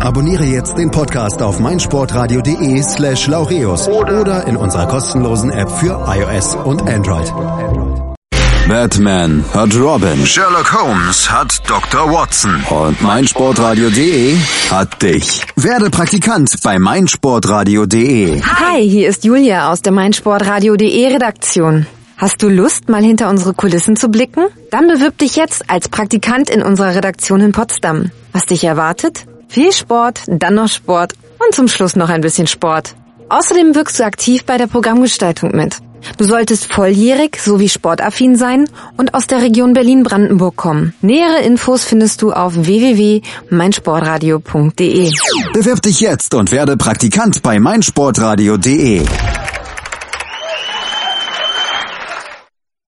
Abonniere 0.00 0.44
jetzt 0.44 0.78
den 0.78 0.90
Podcast 0.90 1.42
auf 1.42 1.58
meinsportradio.de 1.58 2.82
slash 2.82 3.26
laureus 3.26 3.88
oder 3.88 4.46
in 4.46 4.56
unserer 4.56 4.86
kostenlosen 4.86 5.50
App 5.50 5.70
für 5.70 6.04
iOS 6.08 6.54
und 6.54 6.82
Android. 6.82 7.32
Batman 8.68 9.44
hat 9.54 9.74
Robin. 9.76 10.24
Sherlock 10.26 10.72
Holmes 10.72 11.30
hat 11.30 11.62
Dr. 11.68 12.12
Watson. 12.12 12.62
Und 12.70 13.00
meinsportradio.de 13.02 14.36
hat 14.70 15.02
dich. 15.02 15.42
Werde 15.56 15.90
Praktikant 15.90 16.54
bei 16.62 16.78
meinsportradio.de. 16.78 18.42
Hi, 18.42 18.88
hier 18.88 19.08
ist 19.08 19.24
Julia 19.24 19.72
aus 19.72 19.82
der 19.82 19.92
meinsportradio.de 19.92 21.06
Redaktion. 21.12 21.86
Hast 22.18 22.42
du 22.42 22.48
Lust, 22.48 22.88
mal 22.88 23.02
hinter 23.02 23.30
unsere 23.30 23.54
Kulissen 23.54 23.96
zu 23.96 24.08
blicken? 24.10 24.46
Dann 24.70 24.86
bewirb 24.86 25.16
dich 25.18 25.36
jetzt 25.36 25.70
als 25.70 25.88
Praktikant 25.88 26.50
in 26.50 26.62
unserer 26.62 26.94
Redaktion 26.94 27.40
in 27.40 27.52
Potsdam. 27.52 28.10
Was 28.32 28.44
dich 28.46 28.64
erwartet? 28.64 29.26
Viel 29.48 29.72
Sport, 29.72 30.22
dann 30.26 30.54
noch 30.54 30.68
Sport 30.68 31.14
und 31.44 31.54
zum 31.54 31.68
Schluss 31.68 31.96
noch 31.96 32.10
ein 32.10 32.20
bisschen 32.20 32.46
Sport. 32.46 32.94
Außerdem 33.30 33.74
wirkst 33.74 33.98
du 33.98 34.04
aktiv 34.04 34.44
bei 34.44 34.58
der 34.58 34.66
Programmgestaltung 34.66 35.56
mit. 35.56 35.78
Du 36.16 36.24
solltest 36.24 36.72
volljährig 36.72 37.38
sowie 37.40 37.68
sportaffin 37.68 38.36
sein 38.36 38.70
und 38.96 39.14
aus 39.14 39.26
der 39.26 39.42
Region 39.42 39.72
Berlin-Brandenburg 39.72 40.54
kommen. 40.56 40.94
Nähere 41.00 41.40
Infos 41.40 41.84
findest 41.84 42.22
du 42.22 42.32
auf 42.32 42.54
www.meinsportradio.de. 42.54 45.10
Bewirb 45.52 45.82
dich 45.82 45.98
jetzt 46.00 46.34
und 46.34 46.52
werde 46.52 46.76
Praktikant 46.76 47.42
bei 47.42 47.58
meinsportradio.de. 47.58 49.02